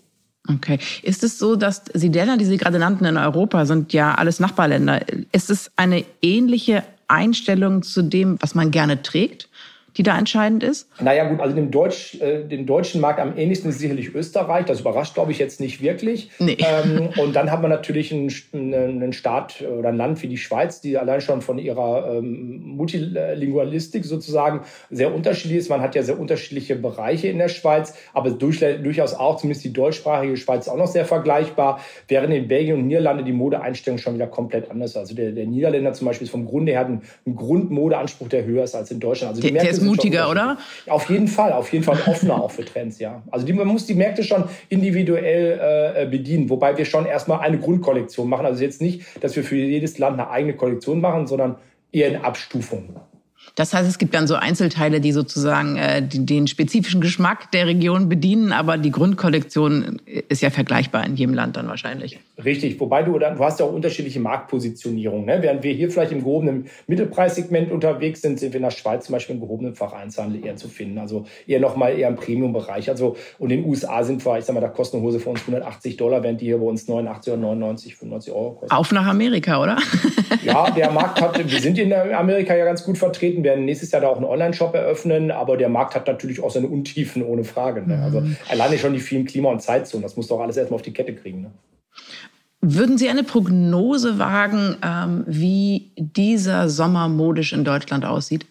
Okay. 0.50 0.78
Ist 1.04 1.24
es 1.24 1.40
so, 1.40 1.56
dass 1.56 1.86
die 1.86 2.10
Länder, 2.10 2.38
die 2.38 2.46
Sie 2.46 2.58
gerade 2.58 2.80
nannten 2.80 3.06
in 3.06 3.18
Europa, 3.18 3.66
sind 3.66 3.94
ja 3.94 4.16
alles 4.16 4.40
Nachbarländer. 4.40 5.02
Ist 5.32 5.50
es 5.50 5.72
eine 5.78 6.04
ähnliche 6.22 6.84
Einstellung 7.08 7.84
zu 7.84 8.02
dem, 8.02 8.38
was 8.42 8.56
man 8.56 8.72
gerne 8.72 9.02
trägt? 9.02 9.48
Die 9.98 10.04
da 10.04 10.18
entscheidend 10.18 10.64
ist? 10.64 10.88
Naja 11.00 11.26
gut, 11.26 11.40
also 11.40 11.56
dem, 11.56 11.72
Deutsch, 11.72 12.20
äh, 12.22 12.44
dem 12.44 12.66
deutschen 12.66 13.02
Markt 13.02 13.20
am 13.20 13.38
ähnlichsten 13.38 13.70
ist 13.70 13.80
sicherlich 13.80 14.14
Österreich. 14.16 14.66
Das 14.66 14.82
überrascht, 14.82 15.14
glaube 15.14 15.32
ich, 15.32 15.40
jetzt 15.40 15.60
nicht 15.60 15.82
wirklich. 15.82 16.32
Nee. 16.40 16.58
Ähm, 16.60 17.10
und 17.18 17.36
dann 17.36 17.52
haben 17.52 17.62
wir 17.62 17.70
natürlich 17.70 18.12
einen, 18.12 18.32
einen, 18.54 19.14
Staat 19.14 19.62
oder 19.62 19.90
ein 19.90 19.98
Land 19.98 20.22
wie 20.24 20.28
die 20.28 20.38
Schweiz, 20.38 20.82
die 20.82 20.98
allein 20.98 21.22
schon 21.22 21.42
von 21.42 21.60
ihrer 21.60 22.18
ähm, 22.18 22.62
Multilingualistik 22.64 24.06
sozusagen 24.06 24.62
sehr 24.90 25.14
unterschiedlich 25.14 25.60
ist. 25.60 25.70
Man 25.70 25.82
hat 25.82 25.96
ja 25.96 26.04
sehr 26.04 26.20
unterschiedliche 26.20 26.76
Bereiche 26.76 27.28
in 27.28 27.38
der 27.38 27.50
Schweiz, 27.50 27.94
aber 28.14 28.32
durch, 28.32 28.60
durchaus 28.60 29.14
auch, 29.14 29.38
zumindest 29.38 29.66
die 29.66 29.74
deutschsprachige 29.74 30.38
Schweiz, 30.38 30.68
auch 30.68 30.78
noch 30.78 30.88
sehr 30.88 31.06
vergleichbar, 31.06 31.80
während 32.08 32.34
in 32.34 32.48
Belgien 32.48 32.78
und 32.78 32.88
Niederlande 32.88 33.24
die 33.24 33.34
Modeeinstellung 33.34 34.00
schon 34.00 34.16
wieder 34.16 34.28
komplett 34.28 34.72
anders 34.72 34.92
ist. 34.92 34.98
Also 34.98 35.16
der, 35.16 35.32
der 35.32 35.46
Niederländer 35.46 35.94
zum 35.94 36.08
Beispiel 36.08 36.26
ist 36.26 36.32
vom 36.32 36.46
Grunde 36.46 36.72
her 36.72 36.86
ein, 36.86 37.02
ein 37.26 37.36
Grundmodeanspruch, 37.36 38.30
der 38.30 38.46
höher 38.46 38.64
ist 38.64 38.76
als 38.76 38.92
in 38.92 39.00
Deutschland. 39.00 39.32
Also 39.32 39.42
die 39.42 39.54
der, 39.54 39.64
der 39.64 39.83
mutiger, 39.84 40.30
oder? 40.30 40.58
Auf 40.88 41.10
jeden 41.10 41.28
Fall, 41.28 41.54
auf 41.54 41.72
jeden 41.72 41.84
Fall 41.84 41.98
offener 42.06 42.42
auch 42.42 42.52
für 42.52 42.66
Trends, 42.66 43.00
ja. 43.00 43.22
Also 43.32 43.46
die, 43.46 43.54
man 43.54 43.68
muss 43.68 43.86
die 43.86 43.96
Märkte 43.96 44.24
schon 44.24 44.46
individuell 44.70 45.94
äh, 45.96 46.06
bedienen, 46.06 46.50
wobei 46.50 46.78
wir 46.78 46.86
schon 46.86 47.06
erstmal 47.06 47.40
eine 47.40 47.60
Grundkollektion 47.60 48.28
machen. 48.30 48.46
Also 48.46 48.64
jetzt 48.64 48.82
nicht, 48.82 49.04
dass 49.24 49.36
wir 49.36 49.44
für 49.44 49.56
jedes 49.56 49.98
Land 49.98 50.20
eine 50.20 50.30
eigene 50.30 50.56
Kollektion 50.56 51.02
machen, 51.02 51.28
sondern 51.28 51.58
eher 51.92 52.10
in 52.10 52.18
Abstufung. 52.18 52.96
Das 53.56 53.72
heißt, 53.74 53.88
es 53.88 54.00
gibt 54.00 54.16
dann 54.16 54.26
so 54.26 54.34
Einzelteile, 54.34 55.00
die 55.00 55.12
sozusagen 55.12 55.78
äh, 55.78 56.02
den 56.02 56.48
spezifischen 56.48 57.02
Geschmack 57.02 57.52
der 57.52 57.68
Region 57.68 58.10
bedienen, 58.10 58.52
aber 58.52 58.80
die 58.80 58.90
Grundkollektion 58.90 60.02
ist 60.06 60.42
ja 60.42 60.50
vergleichbar 60.50 61.06
in 61.06 61.16
jedem 61.16 61.36
Land 61.36 61.56
dann 61.56 61.68
wahrscheinlich. 61.68 62.20
Richtig, 62.44 62.80
wobei 62.80 63.04
du, 63.04 63.20
du 63.20 63.40
hast 63.40 63.60
ja 63.60 63.68
auch 63.68 63.74
unterschiedliche 63.74 64.20
Marktpositionierungen. 64.20 65.26
Ne? 65.26 65.38
Während 65.42 65.62
wir 65.62 65.72
hier 65.72 65.92
vielleicht 65.92 66.12
im 66.12 66.20
gehobenen 66.20 66.66
Mittelpreissegment 66.88 67.72
unterwegs 67.72 68.22
sind, 68.22 68.40
sind 68.40 68.54
wir 68.54 68.58
in 68.58 68.64
der 68.64 68.72
Schweiz 68.72 69.06
zum 69.06 69.14
Beispiel 69.14 69.36
im 69.36 69.42
gehobenen 69.42 69.76
Facheinzelhandel 69.76 70.44
eher 70.44 70.56
zu 70.56 70.68
finden. 70.68 70.98
Also 70.98 71.28
eher 71.46 71.60
nochmal 71.60 71.98
eher 71.98 72.08
im 72.08 72.16
Premium-Bereich. 72.16 72.90
Also, 72.90 73.18
und 73.38 73.52
in 73.52 73.62
den 73.62 73.70
USA 73.70 74.04
sind 74.04 74.26
wir, 74.26 74.40
ich 74.40 74.46
sag 74.46 74.56
mal, 74.56 74.62
da 74.62 74.70
kostet 74.70 74.96
eine 74.96 75.06
Hose 75.06 75.20
für 75.20 75.30
uns 75.30 75.42
180 75.42 75.96
Dollar, 75.98 76.24
während 76.24 76.42
die 76.42 76.46
hier 76.46 76.58
bei 76.58 76.66
uns 76.66 76.88
89 76.88 77.34
oder 77.34 77.42
99, 77.44 77.96
95 77.98 78.34
Euro 78.34 78.52
kosten. 78.54 78.76
Auf 78.76 78.92
nach 78.92 79.06
Amerika, 79.06 79.62
oder? 79.62 79.78
ja, 80.44 80.72
der 80.72 80.90
Markt 80.90 81.22
hat, 81.22 81.38
wir 81.38 81.60
sind 81.60 81.78
in 81.78 81.94
Amerika 81.94 82.56
ja 82.56 82.66
ganz 82.66 82.84
gut 82.84 82.98
vertreten, 82.98 83.43
werden 83.44 83.66
nächstes 83.66 83.92
Jahr 83.92 84.02
da 84.02 84.08
auch 84.08 84.18
einen 84.18 84.26
Online-Shop 84.26 84.74
eröffnen, 84.74 85.32
aber 85.32 85.58
der 85.58 85.70
Markt 85.70 85.96
hat 85.96 86.08
natürlich 86.08 86.42
auch 86.42 86.52
seine 86.52 86.68
Untiefen, 86.68 87.24
ohne 87.24 87.44
Frage. 87.44 87.88
Ne? 87.88 88.02
Also 88.04 88.22
mhm. 88.22 88.38
alleine 88.50 88.78
schon 88.78 88.94
die 88.94 89.00
vielen 89.00 89.26
Klima- 89.26 89.50
und 89.50 89.62
Zeitzonen, 89.62 90.04
das 90.04 90.18
muss 90.18 90.28
doch 90.28 90.40
alles 90.40 90.58
erstmal 90.58 90.78
auf 90.78 90.82
die 90.82 90.94
Kette 90.94 91.14
kriegen. 91.14 91.42
Ne? 91.42 91.52
Würden 92.62 92.98
Sie 92.98 93.10
eine 93.10 93.24
Prognose 93.24 94.20
wagen, 94.20 94.78
ähm, 94.86 95.26
wie 95.28 95.92
dieser 95.98 96.70
Sommer 96.70 97.10
modisch 97.10 97.52
in 97.52 97.66
Deutschland 97.66 98.06
aussieht? 98.06 98.46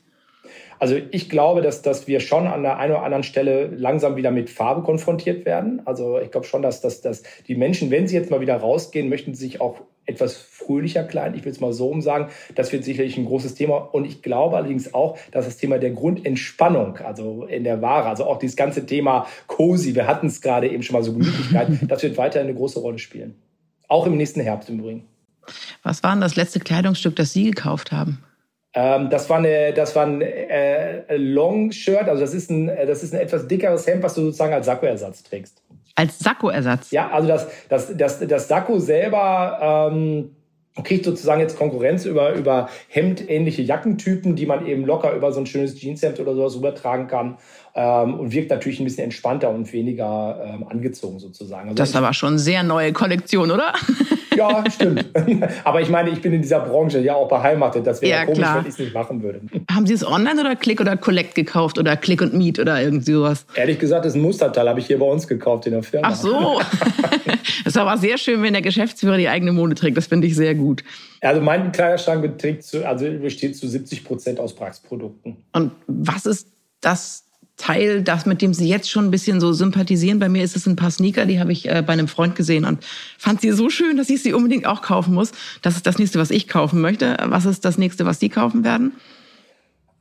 Also 0.78 0.96
ich 1.12 1.30
glaube, 1.30 1.62
dass, 1.62 1.80
dass 1.80 2.08
wir 2.08 2.20
schon 2.20 2.46
an 2.46 2.62
der 2.62 2.76
einen 2.76 2.92
oder 2.92 3.04
anderen 3.04 3.22
Stelle 3.22 3.68
langsam 3.68 4.16
wieder 4.16 4.32
mit 4.32 4.50
Farbe 4.50 4.82
konfrontiert 4.82 5.46
werden. 5.46 5.80
Also 5.84 6.18
ich 6.18 6.30
glaube 6.30 6.46
schon, 6.46 6.60
dass, 6.60 6.80
dass, 6.80 7.00
dass 7.00 7.22
die 7.46 7.54
Menschen, 7.54 7.90
wenn 7.90 8.08
sie 8.08 8.16
jetzt 8.16 8.30
mal 8.30 8.40
wieder 8.40 8.56
rausgehen, 8.56 9.08
möchten 9.08 9.34
sich 9.34 9.60
auch 9.60 9.80
etwas 10.06 10.36
fröhlicher 10.36 11.04
kleiden. 11.04 11.38
Ich 11.38 11.44
will 11.44 11.52
es 11.52 11.60
mal 11.60 11.72
so 11.72 11.88
umsagen. 11.88 12.28
Das 12.54 12.72
wird 12.72 12.84
sicherlich 12.84 13.16
ein 13.16 13.24
großes 13.24 13.54
Thema. 13.54 13.76
Und 13.76 14.04
ich 14.04 14.22
glaube 14.22 14.56
allerdings 14.56 14.94
auch, 14.94 15.18
dass 15.30 15.44
das 15.44 15.56
Thema 15.56 15.78
der 15.78 15.90
Grundentspannung, 15.90 16.98
also 16.98 17.44
in 17.44 17.64
der 17.64 17.82
Ware, 17.82 18.08
also 18.08 18.24
auch 18.24 18.38
dieses 18.38 18.56
ganze 18.56 18.86
Thema 18.86 19.26
Cozy, 19.46 19.94
wir 19.94 20.06
hatten 20.06 20.26
es 20.26 20.40
gerade 20.40 20.68
eben 20.68 20.82
schon 20.82 20.94
mal 20.94 21.02
so 21.02 21.12
Gemütlichkeit, 21.12 21.68
das 21.88 22.02
wird 22.02 22.16
weiterhin 22.16 22.48
eine 22.48 22.56
große 22.56 22.80
Rolle 22.80 22.98
spielen. 22.98 23.34
Auch 23.88 24.06
im 24.06 24.16
nächsten 24.16 24.40
Herbst 24.40 24.68
im 24.70 24.80
Übrigen. 24.80 25.04
Was 25.82 26.02
war 26.02 26.12
denn 26.12 26.20
das 26.20 26.36
letzte 26.36 26.60
Kleidungsstück, 26.60 27.16
das 27.16 27.32
Sie 27.32 27.44
gekauft 27.44 27.92
haben? 27.92 28.22
Ähm, 28.74 29.10
das 29.10 29.28
war 29.28 29.38
eine, 29.38 29.72
das 29.74 29.94
war 29.94 30.06
ein 30.06 30.22
äh, 30.22 31.16
Long-Shirt, 31.16 32.08
also 32.08 32.20
das 32.20 32.32
ist 32.32 32.50
ein, 32.50 32.66
das 32.66 33.02
ist 33.02 33.12
ein 33.14 33.20
etwas 33.20 33.46
dickeres 33.46 33.86
Hemd, 33.86 34.02
was 34.02 34.14
du 34.14 34.22
sozusagen 34.22 34.54
als 34.54 34.66
Sakkoersatz 34.66 35.22
trägst. 35.22 35.62
Als 35.94 36.18
Sakkoersatz? 36.18 36.90
Ja, 36.90 37.10
also 37.10 37.28
das, 37.28 37.46
das, 37.68 37.96
das, 37.96 38.18
das 38.26 38.48
Sakko 38.48 38.78
selber 38.78 39.90
ähm, 39.92 40.30
kriegt 40.82 41.04
sozusagen 41.04 41.40
jetzt 41.40 41.58
Konkurrenz 41.58 42.06
über, 42.06 42.32
über 42.32 42.70
hemdähnliche 42.88 43.60
Jackentypen, 43.60 44.36
die 44.36 44.46
man 44.46 44.66
eben 44.66 44.86
locker 44.86 45.12
über 45.14 45.32
so 45.32 45.40
ein 45.40 45.46
schönes 45.46 45.74
Jeanshemd 45.76 46.18
oder 46.18 46.34
sowas 46.34 46.54
übertragen 46.54 47.08
kann 47.08 47.36
ähm, 47.74 48.18
und 48.18 48.32
wirkt 48.32 48.50
natürlich 48.50 48.80
ein 48.80 48.84
bisschen 48.84 49.04
entspannter 49.04 49.50
und 49.50 49.70
weniger 49.74 50.40
ähm, 50.42 50.66
angezogen 50.66 51.18
sozusagen. 51.18 51.68
Also 51.68 51.76
das 51.76 51.90
ist 51.90 51.96
aber 51.96 52.14
schon 52.14 52.38
sehr 52.38 52.62
neue 52.62 52.94
Kollektion, 52.94 53.50
oder? 53.50 53.74
Ja, 54.36 54.64
stimmt. 54.70 55.06
aber 55.64 55.80
ich 55.80 55.88
meine, 55.88 56.10
ich 56.10 56.20
bin 56.20 56.32
in 56.32 56.42
dieser 56.42 56.60
Branche 56.60 57.00
ja 57.00 57.14
auch 57.14 57.28
beheimatet. 57.28 57.86
Das 57.86 58.00
wäre 58.00 58.10
ja, 58.10 58.24
komisch, 58.24 58.38
klar. 58.38 58.56
wenn 58.56 58.62
ich 58.62 58.68
es 58.68 58.78
nicht 58.78 58.94
machen 58.94 59.22
würde. 59.22 59.40
Haben 59.70 59.86
Sie 59.86 59.94
es 59.94 60.06
online 60.06 60.40
oder 60.40 60.56
Click 60.56 60.80
oder 60.80 60.96
Collect 60.96 61.34
gekauft 61.34 61.78
oder 61.78 61.96
Click 61.96 62.20
und 62.22 62.34
Meet 62.34 62.58
oder 62.58 62.80
irgendwie 62.80 63.12
sowas? 63.12 63.46
Ehrlich 63.54 63.78
gesagt, 63.78 64.04
das 64.04 64.12
ist 64.12 64.18
ein 64.18 64.22
Musterteil, 64.22 64.68
habe 64.68 64.80
ich 64.80 64.86
hier 64.86 64.98
bei 64.98 65.06
uns 65.06 65.26
gekauft 65.26 65.66
in 65.66 65.72
der 65.72 65.82
Firma. 65.82 66.08
Ach 66.10 66.14
so. 66.14 66.60
das 66.80 67.40
ist 67.66 67.78
aber 67.78 67.96
sehr 67.98 68.18
schön, 68.18 68.42
wenn 68.42 68.52
der 68.52 68.62
Geschäftsführer 68.62 69.16
die 69.16 69.28
eigene 69.28 69.52
Mode 69.52 69.74
trägt. 69.74 69.96
Das 69.96 70.06
finde 70.06 70.26
ich 70.26 70.36
sehr 70.36 70.54
gut. 70.54 70.82
Also 71.20 71.40
mein 71.40 71.72
Kleiderschrank 71.72 72.22
beträgt 72.22 72.64
zu, 72.64 72.86
also 72.86 73.06
besteht 73.10 73.56
zu 73.56 73.68
70 73.68 74.04
Prozent 74.04 74.40
aus 74.40 74.54
Praxprodukten. 74.54 75.36
Und 75.52 75.72
was 75.86 76.26
ist 76.26 76.48
das 76.80 77.21
Teil, 77.62 78.02
das 78.02 78.26
mit 78.26 78.42
dem 78.42 78.54
sie 78.54 78.68
jetzt 78.68 78.90
schon 78.90 79.04
ein 79.04 79.10
bisschen 79.12 79.40
so 79.40 79.52
sympathisieren. 79.52 80.18
Bei 80.18 80.28
mir 80.28 80.42
ist 80.42 80.56
es 80.56 80.66
ein 80.66 80.74
paar 80.74 80.90
Sneaker, 80.90 81.26
die 81.26 81.38
habe 81.38 81.52
ich 81.52 81.68
äh, 81.68 81.82
bei 81.86 81.92
einem 81.92 82.08
Freund 82.08 82.34
gesehen 82.34 82.64
und 82.64 82.84
fand 83.18 83.40
sie 83.40 83.52
so 83.52 83.70
schön, 83.70 83.96
dass 83.96 84.10
ich 84.10 84.20
sie 84.20 84.32
unbedingt 84.32 84.66
auch 84.66 84.82
kaufen 84.82 85.14
muss. 85.14 85.30
Das 85.62 85.76
ist 85.76 85.86
das 85.86 85.98
nächste, 85.98 86.18
was 86.18 86.32
ich 86.32 86.48
kaufen 86.48 86.80
möchte. 86.80 87.16
Was 87.24 87.44
ist 87.44 87.64
das 87.64 87.78
nächste, 87.78 88.04
was 88.04 88.18
Sie 88.18 88.28
kaufen 88.28 88.64
werden? 88.64 88.92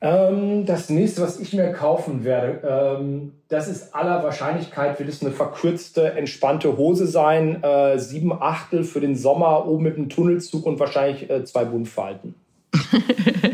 Ähm, 0.01 0.65
das 0.65 0.89
nächste, 0.89 1.21
was 1.21 1.39
ich 1.39 1.53
mir 1.53 1.71
kaufen 1.71 2.23
werde, 2.23 2.97
ähm, 2.99 3.33
das 3.49 3.67
ist 3.67 3.93
aller 3.93 4.23
Wahrscheinlichkeit, 4.23 4.97
wird 4.97 5.09
es 5.09 5.21
eine 5.21 5.29
verkürzte, 5.29 6.13
entspannte 6.13 6.75
Hose 6.77 7.05
sein. 7.05 7.61
Äh, 7.63 7.99
sieben 7.99 8.33
Achtel 8.33 8.83
für 8.83 9.01
den 9.01 9.15
Sommer, 9.15 9.67
oben 9.67 9.83
mit 9.83 9.97
einem 9.97 10.09
Tunnelzug 10.09 10.65
und 10.65 10.79
wahrscheinlich 10.79 11.29
äh, 11.29 11.45
zwei 11.45 11.65
Buntfalten. 11.65 12.33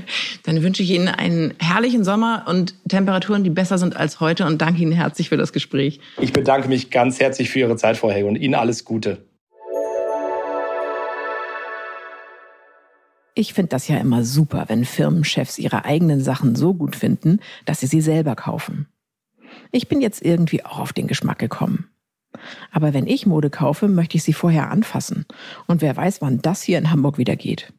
Dann 0.47 0.63
wünsche 0.63 0.81
ich 0.81 0.91
Ihnen 0.91 1.09
einen 1.09 1.53
herrlichen 1.59 2.05
Sommer 2.05 2.45
und 2.47 2.73
Temperaturen, 2.87 3.43
die 3.43 3.49
besser 3.49 3.77
sind 3.77 3.97
als 3.97 4.21
heute 4.21 4.45
und 4.45 4.61
danke 4.61 4.81
Ihnen 4.81 4.93
herzlich 4.93 5.27
für 5.27 5.35
das 5.35 5.51
Gespräch. 5.51 5.99
Ich 6.21 6.31
bedanke 6.31 6.69
mich 6.69 6.89
ganz 6.89 7.19
herzlich 7.19 7.49
für 7.49 7.59
Ihre 7.59 7.75
Zeit, 7.75 7.97
Frau 7.97 8.09
Helge, 8.09 8.29
und 8.29 8.37
Ihnen 8.37 8.55
alles 8.55 8.85
Gute. 8.85 9.17
Ich 13.35 13.53
finde 13.53 13.67
das 13.71 13.89
ja 13.89 13.97
immer 13.97 14.23
super, 14.23 14.63
wenn 14.69 14.85
Firmenchefs 14.85 15.59
ihre 15.59 15.83
eigenen 15.83 16.21
Sachen 16.21 16.55
so 16.55 16.73
gut 16.73 16.95
finden, 16.95 17.41
dass 17.65 17.81
sie 17.81 17.87
sie 17.87 18.01
selber 18.01 18.35
kaufen. 18.37 18.87
Ich 19.73 19.89
bin 19.89 19.99
jetzt 19.99 20.23
irgendwie 20.23 20.63
auch 20.63 20.79
auf 20.79 20.93
den 20.93 21.07
Geschmack 21.07 21.39
gekommen. 21.39 21.89
Aber 22.71 22.93
wenn 22.93 23.05
ich 23.05 23.25
Mode 23.25 23.49
kaufe, 23.49 23.89
möchte 23.89 24.15
ich 24.15 24.23
sie 24.23 24.33
vorher 24.33 24.71
anfassen. 24.71 25.25
Und 25.67 25.81
wer 25.81 25.97
weiß, 25.97 26.21
wann 26.21 26.41
das 26.41 26.61
hier 26.61 26.77
in 26.77 26.89
Hamburg 26.89 27.17
wieder 27.17 27.35
geht. 27.35 27.73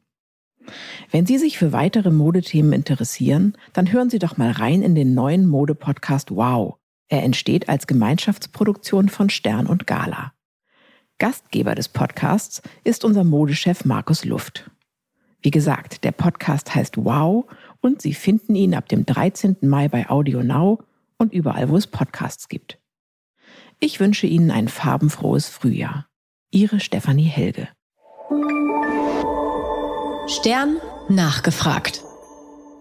Wenn 1.10 1.26
Sie 1.26 1.38
sich 1.38 1.58
für 1.58 1.72
weitere 1.72 2.10
Modethemen 2.10 2.72
interessieren, 2.72 3.56
dann 3.72 3.92
hören 3.92 4.10
Sie 4.10 4.18
doch 4.18 4.36
mal 4.36 4.50
rein 4.50 4.82
in 4.82 4.94
den 4.94 5.14
neuen 5.14 5.46
Mode-Podcast 5.46 6.30
Wow. 6.30 6.76
Er 7.08 7.22
entsteht 7.22 7.68
als 7.68 7.86
Gemeinschaftsproduktion 7.86 9.08
von 9.08 9.30
Stern 9.30 9.66
und 9.66 9.86
Gala. 9.86 10.32
Gastgeber 11.18 11.74
des 11.74 11.88
Podcasts 11.88 12.62
ist 12.84 13.04
unser 13.04 13.24
Modechef 13.24 13.84
Markus 13.84 14.24
Luft. 14.24 14.70
Wie 15.40 15.50
gesagt, 15.50 16.04
der 16.04 16.12
Podcast 16.12 16.74
heißt 16.74 16.96
Wow 16.98 17.46
und 17.80 18.02
Sie 18.02 18.14
finden 18.14 18.54
ihn 18.54 18.74
ab 18.74 18.88
dem 18.88 19.06
13. 19.06 19.56
Mai 19.62 19.88
bei 19.88 20.08
Audio 20.10 20.42
Now 20.42 20.80
und 21.16 21.32
überall, 21.32 21.68
wo 21.68 21.76
es 21.76 21.86
Podcasts 21.86 22.48
gibt. 22.48 22.78
Ich 23.80 24.00
wünsche 24.00 24.26
Ihnen 24.26 24.50
ein 24.50 24.68
farbenfrohes 24.68 25.48
Frühjahr. 25.48 26.06
Ihre 26.50 26.80
Stefanie 26.80 27.24
Helge. 27.24 27.68
Stern 30.28 30.78
nachgefragt. 31.08 32.04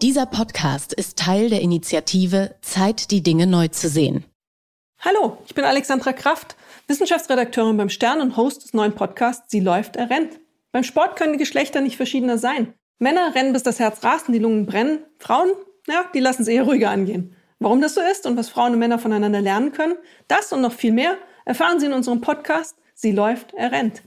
Dieser 0.02 0.26
Podcast 0.26 0.92
ist 0.92 1.18
Teil 1.18 1.48
der 1.48 1.62
Initiative 1.62 2.54
Zeit, 2.60 3.10
die 3.10 3.22
Dinge 3.22 3.46
neu 3.46 3.68
zu 3.68 3.88
sehen. 3.88 4.24
Hallo, 5.00 5.38
ich 5.46 5.54
bin 5.54 5.64
Alexandra 5.64 6.12
Kraft, 6.12 6.56
Wissenschaftsredakteurin 6.88 7.78
beim 7.78 7.88
Stern 7.88 8.20
und 8.20 8.36
Host 8.36 8.64
des 8.64 8.74
neuen 8.74 8.94
Podcasts 8.94 9.50
Sie 9.50 9.60
läuft, 9.60 9.96
er 9.96 10.10
rennt. 10.10 10.38
Beim 10.72 10.84
Sport 10.84 11.16
können 11.16 11.32
die 11.32 11.38
Geschlechter 11.38 11.80
nicht 11.80 11.96
verschiedener 11.96 12.36
sein. 12.36 12.74
Männer 12.98 13.34
rennen, 13.34 13.54
bis 13.54 13.62
das 13.62 13.78
Herz 13.78 14.04
rast 14.04 14.28
und 14.28 14.34
die 14.34 14.40
Lungen 14.40 14.66
brennen. 14.66 15.06
Frauen, 15.18 15.52
ja, 15.86 16.04
die 16.12 16.20
lassen 16.20 16.42
es 16.42 16.48
eher 16.48 16.64
ruhiger 16.64 16.90
angehen. 16.90 17.34
Warum 17.60 17.80
das 17.80 17.94
so 17.94 18.02
ist 18.02 18.26
und 18.26 18.36
was 18.36 18.50
Frauen 18.50 18.74
und 18.74 18.78
Männer 18.78 18.98
voneinander 18.98 19.40
lernen 19.40 19.72
können, 19.72 19.96
das 20.28 20.52
und 20.52 20.60
noch 20.60 20.74
viel 20.74 20.92
mehr 20.92 21.16
erfahren 21.46 21.80
Sie 21.80 21.86
in 21.86 21.94
unserem 21.94 22.20
Podcast 22.20 22.76
Sie 22.92 23.12
läuft, 23.12 23.54
er 23.54 23.72
rennt. 23.72 24.02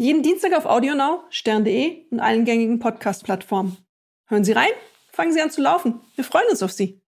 Jeden 0.00 0.22
Dienstag 0.22 0.56
auf 0.56 0.64
AudioNow, 0.64 1.24
stern.de 1.28 2.06
und 2.10 2.20
allen 2.20 2.46
gängigen 2.46 2.78
Podcast-Plattformen. 2.78 3.76
Hören 4.28 4.44
Sie 4.44 4.52
rein, 4.52 4.70
fangen 5.12 5.30
Sie 5.30 5.42
an 5.42 5.50
zu 5.50 5.60
laufen. 5.60 6.00
Wir 6.14 6.24
freuen 6.24 6.46
uns 6.48 6.62
auf 6.62 6.72
Sie. 6.72 7.02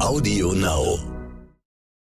AudioNow. 0.00 1.17